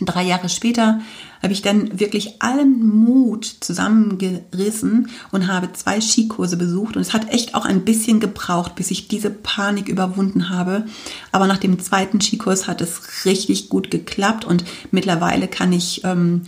drei 0.00 0.22
Jahre 0.24 0.48
später 0.48 1.00
habe 1.42 1.52
ich 1.52 1.62
dann 1.62 1.98
wirklich 2.00 2.42
allen 2.42 2.84
Mut 2.86 3.44
zusammengerissen 3.44 5.10
und 5.30 5.46
habe 5.46 5.72
zwei 5.72 6.00
Skikurse 6.00 6.56
besucht. 6.56 6.96
Und 6.96 7.02
es 7.02 7.12
hat 7.12 7.32
echt 7.32 7.54
auch 7.54 7.64
ein 7.64 7.84
bisschen 7.84 8.20
gebraucht, 8.20 8.74
bis 8.74 8.90
ich 8.90 9.08
diese 9.08 9.30
Panik 9.30 9.88
überwunden 9.88 10.48
habe. 10.50 10.84
Aber 11.32 11.46
nach 11.46 11.58
dem 11.58 11.78
zweiten 11.78 12.20
Skikurs 12.20 12.66
hat 12.66 12.80
es 12.80 13.24
richtig 13.24 13.68
gut 13.68 13.90
geklappt 13.90 14.44
und 14.44 14.64
mittlerweile 14.90 15.48
kann 15.48 15.72
ich 15.72 16.02
ähm, 16.04 16.42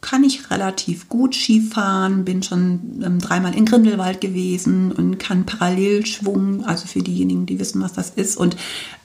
kann 0.00 0.24
ich 0.24 0.50
relativ 0.50 1.08
gut 1.08 1.34
Skifahren, 1.34 2.24
bin 2.24 2.42
schon 2.42 3.02
ähm, 3.04 3.18
dreimal 3.18 3.54
in 3.54 3.66
Grindelwald 3.66 4.20
gewesen 4.20 4.92
und 4.92 5.18
kann 5.18 5.44
Parallelschwung, 5.44 6.64
also 6.64 6.86
für 6.86 7.02
diejenigen, 7.02 7.44
die 7.44 7.58
wissen, 7.58 7.82
was 7.82 7.92
das 7.92 8.10
ist. 8.10 8.36
Und 8.36 8.56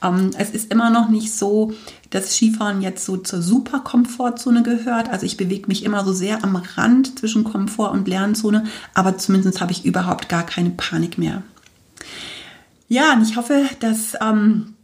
ähm, 0.02 0.32
es 0.38 0.52
ist 0.52 0.72
immer 0.72 0.90
noch 0.90 1.10
nicht 1.10 1.34
so, 1.34 1.74
dass 2.12 2.36
Skifahren 2.36 2.82
jetzt 2.82 3.04
so 3.04 3.18
zur 3.18 3.42
super 3.42 3.80
Komfortzone 3.82 4.64
gehört. 4.64 5.10
Also 5.10 5.26
ich 5.26 5.36
bewege 5.36 5.68
mich 5.68 5.84
immer 5.84 6.06
so 6.06 6.14
sehr 6.14 6.44
am 6.44 6.56
Rand 6.56 7.20
zwischen 7.20 7.44
Komfort 7.44 7.92
und 7.92 8.08
Lernzone, 8.08 8.64
aber 8.94 9.18
zumindest 9.18 9.60
habe 9.60 9.74
ich 9.74 9.86
überhaupt 9.86 10.30
gar 10.30 10.46
keine 10.46 10.70
Panik 10.70 11.18
mehr. 11.18 11.44
Ja, 12.88 13.14
und 13.14 13.22
ich 13.22 13.36
hoffe, 13.36 13.66
dass... 13.80 14.14
Ähm, 14.22 14.76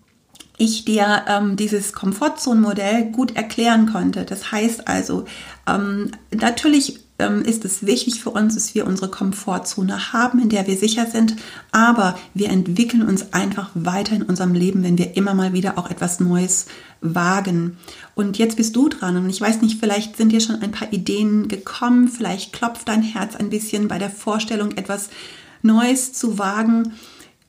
ich 0.61 0.85
dir 0.85 1.23
ähm, 1.27 1.55
dieses 1.55 1.91
Komfortzonenmodell 1.91 3.05
gut 3.05 3.35
erklären 3.35 3.91
konnte. 3.91 4.25
Das 4.25 4.51
heißt 4.51 4.87
also, 4.87 5.25
ähm, 5.67 6.11
natürlich 6.31 6.99
ähm, 7.17 7.41
ist 7.41 7.65
es 7.65 7.83
wichtig 7.85 8.21
für 8.21 8.29
uns, 8.29 8.53
dass 8.53 8.75
wir 8.75 8.85
unsere 8.85 9.09
Komfortzone 9.09 10.13
haben, 10.13 10.39
in 10.39 10.49
der 10.49 10.67
wir 10.67 10.77
sicher 10.77 11.07
sind, 11.07 11.35
aber 11.71 12.15
wir 12.35 12.49
entwickeln 12.49 13.01
uns 13.01 13.33
einfach 13.33 13.71
weiter 13.73 14.15
in 14.15 14.21
unserem 14.21 14.53
Leben, 14.53 14.83
wenn 14.83 14.99
wir 14.99 15.17
immer 15.17 15.33
mal 15.33 15.53
wieder 15.53 15.79
auch 15.79 15.89
etwas 15.89 16.19
Neues 16.19 16.67
wagen. 17.01 17.77
Und 18.13 18.37
jetzt 18.37 18.57
bist 18.57 18.75
du 18.75 18.87
dran 18.87 19.17
und 19.17 19.31
ich 19.31 19.41
weiß 19.41 19.63
nicht, 19.63 19.79
vielleicht 19.79 20.15
sind 20.15 20.31
dir 20.31 20.41
schon 20.41 20.61
ein 20.61 20.71
paar 20.71 20.93
Ideen 20.93 21.47
gekommen, 21.47 22.07
vielleicht 22.07 22.53
klopft 22.53 22.87
dein 22.87 23.01
Herz 23.01 23.35
ein 23.35 23.49
bisschen 23.49 23.87
bei 23.87 23.97
der 23.97 24.11
Vorstellung, 24.11 24.77
etwas 24.77 25.09
Neues 25.63 26.13
zu 26.13 26.37
wagen. 26.37 26.93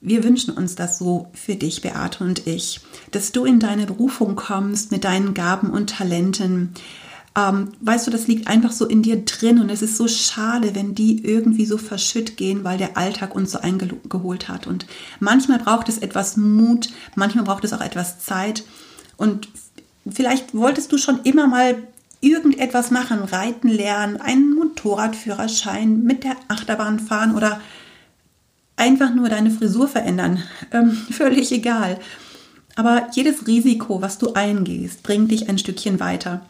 Wir 0.04 0.24
wünschen 0.24 0.52
uns 0.52 0.74
das 0.74 0.98
so 0.98 1.30
für 1.32 1.54
dich, 1.54 1.80
Beate 1.80 2.24
und 2.24 2.48
ich, 2.48 2.80
dass 3.12 3.30
du 3.30 3.44
in 3.44 3.60
deine 3.60 3.86
Berufung 3.86 4.34
kommst 4.34 4.90
mit 4.90 5.04
deinen 5.04 5.32
Gaben 5.32 5.70
und 5.70 5.90
Talenten. 5.90 6.74
Ähm, 7.36 7.68
weißt 7.80 8.08
du, 8.08 8.10
das 8.10 8.26
liegt 8.26 8.48
einfach 8.48 8.72
so 8.72 8.84
in 8.84 9.02
dir 9.02 9.24
drin 9.24 9.60
und 9.60 9.70
es 9.70 9.80
ist 9.80 9.96
so 9.96 10.08
schade, 10.08 10.74
wenn 10.74 10.96
die 10.96 11.24
irgendwie 11.24 11.66
so 11.66 11.78
verschütt 11.78 12.36
gehen, 12.36 12.64
weil 12.64 12.78
der 12.78 12.96
Alltag 12.96 13.36
uns 13.36 13.52
so 13.52 13.60
eingeholt 13.60 14.48
hat. 14.48 14.66
Und 14.66 14.86
manchmal 15.20 15.60
braucht 15.60 15.88
es 15.88 15.98
etwas 15.98 16.36
Mut, 16.36 16.88
manchmal 17.14 17.44
braucht 17.44 17.62
es 17.62 17.72
auch 17.72 17.80
etwas 17.80 18.18
Zeit. 18.18 18.64
Und 19.16 19.48
vielleicht 20.10 20.52
wolltest 20.52 20.90
du 20.90 20.98
schon 20.98 21.20
immer 21.22 21.46
mal 21.46 21.80
irgendetwas 22.20 22.90
machen, 22.90 23.22
reiten 23.22 23.68
lernen, 23.68 24.20
einen 24.20 24.52
Motorradführerschein 24.56 26.02
mit 26.02 26.24
der 26.24 26.34
Achterbahn 26.48 26.98
fahren 26.98 27.36
oder 27.36 27.60
einfach 28.82 29.14
nur 29.14 29.28
deine 29.28 29.52
Frisur 29.52 29.86
verändern. 29.86 30.42
Ähm, 30.72 30.90
völlig 31.10 31.52
egal. 31.52 31.98
Aber 32.74 33.06
jedes 33.12 33.46
Risiko, 33.46 34.02
was 34.02 34.18
du 34.18 34.32
eingehst, 34.32 35.02
bringt 35.04 35.30
dich 35.30 35.48
ein 35.48 35.58
Stückchen 35.58 36.00
weiter. 36.00 36.44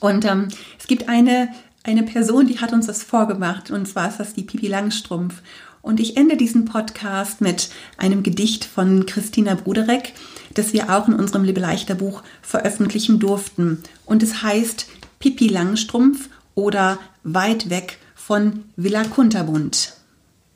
Und 0.00 0.24
ähm, 0.24 0.48
es 0.78 0.86
gibt 0.86 1.08
eine, 1.08 1.48
eine 1.82 2.04
Person, 2.04 2.46
die 2.46 2.60
hat 2.60 2.72
uns 2.72 2.86
das 2.86 3.02
vorgemacht, 3.02 3.70
und 3.70 3.86
zwar 3.88 4.08
ist 4.08 4.18
das 4.18 4.34
die 4.34 4.44
Pipi 4.44 4.68
Langstrumpf. 4.68 5.42
Und 5.80 5.98
ich 5.98 6.16
ende 6.16 6.36
diesen 6.36 6.64
Podcast 6.64 7.40
mit 7.40 7.70
einem 7.96 8.22
Gedicht 8.22 8.64
von 8.64 9.04
Christina 9.06 9.54
Bruderek, 9.54 10.12
das 10.54 10.72
wir 10.72 10.90
auch 10.90 11.08
in 11.08 11.14
unserem 11.14 11.42
Libeleichter 11.42 11.96
Buch 11.96 12.22
veröffentlichen 12.40 13.18
durften. 13.18 13.82
Und 14.06 14.22
es 14.22 14.42
heißt 14.44 14.86
Pipi 15.18 15.48
Langstrumpf 15.48 16.28
oder 16.54 16.98
Weit 17.24 17.68
weg 17.68 17.98
von 18.14 18.64
Villa 18.76 19.02
Kunterbund. 19.04 20.01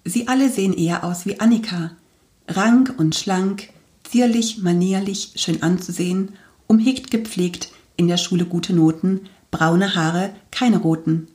Sie 0.08 0.28
alle 0.28 0.48
sehen 0.50 0.72
eher 0.72 1.02
aus 1.02 1.26
wie 1.26 1.40
Annika. 1.40 1.90
Rank 2.46 2.94
und 2.96 3.16
schlank, 3.16 3.70
zierlich, 4.04 4.58
manierlich, 4.62 5.32
schön 5.34 5.64
anzusehen, 5.64 6.34
umhegt 6.68 7.10
gepflegt, 7.10 7.72
in 7.96 8.06
der 8.06 8.16
Schule 8.16 8.44
gute 8.44 8.72
Noten, 8.72 9.22
braune 9.50 9.96
Haare, 9.96 10.32
keine 10.52 10.78
roten. 10.78 11.26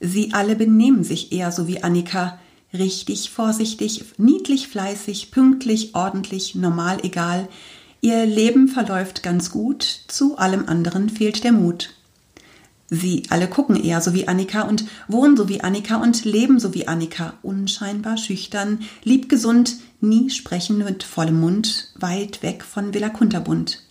Sie 0.00 0.32
alle 0.32 0.56
benehmen 0.56 1.04
sich 1.04 1.30
eher 1.30 1.52
so 1.52 1.68
wie 1.68 1.84
Annika, 1.84 2.40
richtig, 2.74 3.30
vorsichtig, 3.30 4.04
niedlich, 4.18 4.66
fleißig, 4.66 5.30
pünktlich, 5.30 5.94
ordentlich, 5.94 6.56
normal, 6.56 6.98
egal. 7.04 7.48
Ihr 8.00 8.26
Leben 8.26 8.66
verläuft 8.66 9.22
ganz 9.22 9.52
gut, 9.52 9.84
zu 10.08 10.38
allem 10.38 10.66
anderen 10.66 11.08
fehlt 11.08 11.44
der 11.44 11.52
Mut. 11.52 11.94
Sie 12.94 13.22
alle 13.30 13.48
gucken 13.48 13.82
eher 13.82 14.02
so 14.02 14.12
wie 14.12 14.28
Annika 14.28 14.64
und 14.68 14.84
wohnen 15.08 15.34
so 15.34 15.48
wie 15.48 15.62
Annika 15.62 15.96
und 15.96 16.26
leben 16.26 16.60
so 16.60 16.74
wie 16.74 16.88
Annika, 16.88 17.32
unscheinbar 17.40 18.18
schüchtern, 18.18 18.80
liebgesund, 19.02 19.78
nie 20.02 20.28
sprechen 20.28 20.76
mit 20.76 21.02
vollem 21.02 21.40
Mund, 21.40 21.90
weit 21.94 22.42
weg 22.42 22.62
von 22.62 22.92
Villa 22.92 23.08
Kunterbund. 23.08 23.82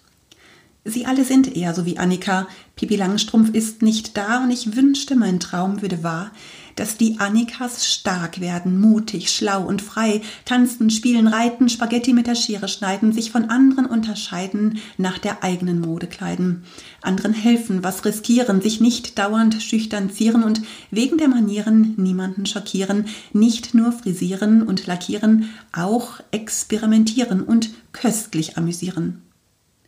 Sie 0.84 1.06
alle 1.06 1.24
sind 1.24 1.56
eher 1.56 1.76
so 1.76 1.86
wie 1.86 2.00
Annika. 2.00 2.48
Pipi 2.76 2.96
Langstrumpf 2.96 3.54
ist 3.54 3.84
nicht 3.84 4.18
da 4.18 4.44
und 4.44 4.50
ich 4.50 4.76
wünschte, 4.76 5.16
mein 5.16 5.40
Traum 5.40 5.84
würde 5.84 6.02
wahr, 6.02 6.32
dass 6.76 6.98
die 6.98 7.20
Annikas 7.20 7.86
stark 7.86 8.42
werden, 8.42 8.80
mutig, 8.82 9.30
schlau 9.30 9.64
und 9.64 9.84
frei, 9.84 10.22
tanzen, 10.44 10.90
spielen, 10.90 11.28
reiten, 11.28 11.70
Spaghetti 11.70 12.14
mit 12.14 12.26
der 12.26 12.34
Schere 12.34 12.68
schneiden, 12.68 13.14
sich 13.14 13.30
von 13.30 13.52
anderen 13.52 13.86
unterscheiden, 13.86 14.80
nach 14.98 15.20
der 15.20 15.44
eigenen 15.44 15.82
Mode 15.82 16.08
kleiden, 16.08 16.64
anderen 17.04 17.34
helfen, 17.34 17.84
was 17.84 18.04
riskieren, 18.04 18.60
sich 18.62 18.82
nicht 18.82 19.20
dauernd 19.20 19.62
schüchtern 19.62 20.10
zieren 20.10 20.42
und 20.42 20.64
wegen 20.90 21.20
der 21.20 21.28
Manieren 21.28 21.94
niemanden 21.98 22.48
schockieren, 22.48 23.06
nicht 23.34 23.76
nur 23.76 23.92
frisieren 23.92 24.64
und 24.64 24.88
lackieren, 24.88 25.50
auch 25.74 26.22
experimentieren 26.32 27.44
und 27.44 27.70
köstlich 27.92 28.58
amüsieren 28.58 29.22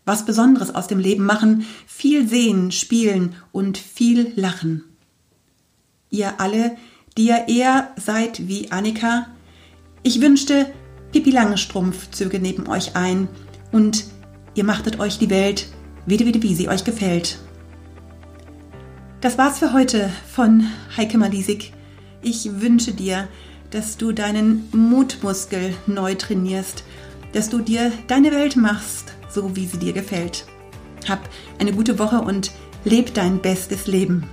was 0.05 0.25
Besonderes 0.25 0.73
aus 0.73 0.87
dem 0.87 0.99
Leben 0.99 1.25
machen, 1.25 1.65
viel 1.87 2.27
sehen, 2.27 2.71
spielen 2.71 3.35
und 3.51 3.77
viel 3.77 4.33
lachen 4.35 4.83
ihr 6.13 6.39
alle, 6.39 6.77
die 7.17 7.27
ihr 7.27 7.47
eher 7.49 7.89
seid 7.97 8.47
wie 8.47 8.71
Annika, 8.71 9.27
Ich 10.03 10.21
wünschte, 10.21 10.67
Pippi 11.11 11.31
Langstrumpf 11.31 12.11
zöge 12.11 12.39
neben 12.39 12.67
euch 12.67 12.95
ein 12.95 13.27
und 13.71 14.05
ihr 14.53 14.63
machtet 14.63 14.99
euch 14.99 15.17
die 15.17 15.29
Welt 15.29 15.67
wieder, 16.05 16.25
wieder, 16.25 16.41
wie 16.41 16.55
sie 16.55 16.67
euch 16.67 16.83
gefällt. 16.83 17.39
Das 19.21 19.37
war's 19.37 19.59
für 19.59 19.71
heute 19.71 20.09
von 20.29 20.67
Heike 20.97 21.17
Malisik. 21.17 21.71
Ich 22.21 22.61
wünsche 22.61 22.91
dir, 22.91 23.29
dass 23.71 23.97
du 23.97 24.11
deinen 24.11 24.67
Mutmuskel 24.73 25.73
neu 25.87 26.15
trainierst, 26.15 26.83
dass 27.31 27.49
du 27.49 27.59
dir 27.59 27.91
deine 28.07 28.31
Welt 28.31 28.57
machst, 28.57 29.12
so 29.33 29.55
wie 29.55 29.65
sie 29.65 29.77
dir 29.77 29.93
gefällt. 29.93 30.45
Hab 31.07 31.29
eine 31.59 31.73
gute 31.73 31.99
Woche 31.99 32.21
und 32.21 32.51
leb 32.85 33.13
dein 33.13 33.39
bestes 33.39 33.87
Leben. 33.87 34.29